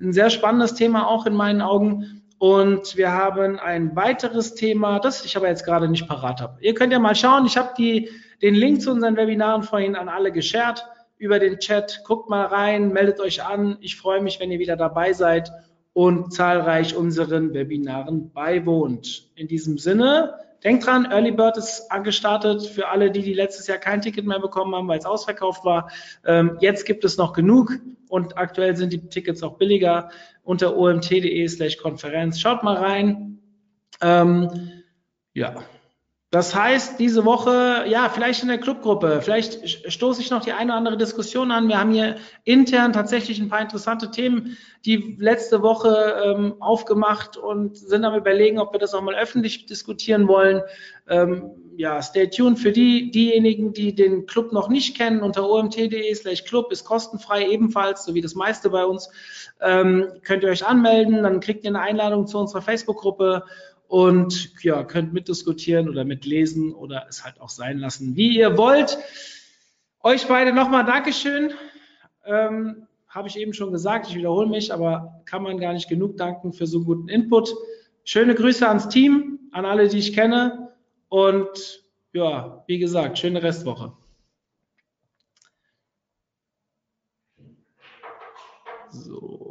[0.00, 2.22] Ein sehr spannendes Thema auch in meinen Augen.
[2.38, 6.56] Und wir haben ein weiteres Thema, das ich aber jetzt gerade nicht parat habe.
[6.60, 7.44] Ihr könnt ja mal schauen.
[7.44, 8.08] Ich habe die
[8.42, 10.84] den Link zu unseren Webinaren vorhin an alle geshared
[11.18, 12.02] über den Chat.
[12.04, 13.76] Guckt mal rein, meldet euch an.
[13.80, 15.50] Ich freue mich, wenn ihr wieder dabei seid
[15.92, 19.30] und zahlreich unseren Webinaren beiwohnt.
[19.34, 20.34] In diesem Sinne,
[20.64, 24.40] denkt dran, Early Bird ist angestartet für alle, die, die letztes Jahr kein Ticket mehr
[24.40, 25.90] bekommen haben, weil es ausverkauft war.
[26.24, 27.72] Ähm, jetzt gibt es noch genug
[28.08, 30.10] und aktuell sind die Tickets auch billiger
[30.42, 32.40] unter omt.de slash Konferenz.
[32.40, 33.38] Schaut mal rein.
[34.00, 34.82] Ähm,
[35.34, 35.54] ja,
[36.30, 40.70] das heißt, diese Woche, ja, vielleicht in der Clubgruppe, vielleicht stoße ich noch die eine
[40.70, 41.66] oder andere Diskussion an.
[41.66, 47.76] Wir haben hier intern tatsächlich ein paar interessante Themen, die letzte Woche ähm, aufgemacht und
[47.76, 50.62] sind am überlegen, ob wir das auch mal öffentlich diskutieren wollen.
[51.08, 55.22] Ähm, ja, stay tuned für die, diejenigen, die den Club noch nicht kennen.
[55.22, 59.10] Unter omt.de slash Club ist kostenfrei ebenfalls, so wie das meiste bei uns.
[59.60, 63.44] Ähm, könnt ihr euch anmelden, dann kriegt ihr eine Einladung zu unserer Facebook-Gruppe
[63.90, 68.96] und ja, könnt mitdiskutieren oder mitlesen oder es halt auch sein lassen, wie ihr wollt.
[70.04, 71.52] Euch beide nochmal Dankeschön.
[72.24, 76.16] Ähm, Habe ich eben schon gesagt, ich wiederhole mich, aber kann man gar nicht genug
[76.16, 77.52] danken für so guten Input.
[78.04, 80.72] Schöne Grüße ans Team, an alle, die ich kenne.
[81.08, 83.92] Und ja, wie gesagt, schöne Restwoche.
[88.90, 89.49] So.